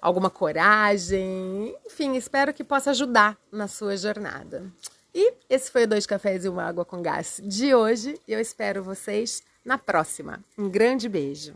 alguma 0.00 0.28
coragem. 0.28 1.74
Enfim, 1.86 2.14
espero 2.16 2.52
que 2.52 2.62
possa 2.62 2.90
ajudar 2.90 3.38
na 3.50 3.66
sua 3.66 3.96
jornada. 3.96 4.70
E 5.14 5.32
esse 5.48 5.70
foi 5.70 5.84
o 5.84 5.88
Dois 5.88 6.04
Cafés 6.04 6.44
e 6.44 6.48
uma 6.48 6.64
Água 6.64 6.84
com 6.84 7.00
Gás 7.00 7.40
de 7.42 7.74
hoje. 7.74 8.20
E 8.28 8.32
eu 8.34 8.38
espero 8.38 8.82
vocês 8.82 9.42
na 9.64 9.78
próxima. 9.78 10.44
Um 10.58 10.68
grande 10.68 11.08
beijo. 11.08 11.54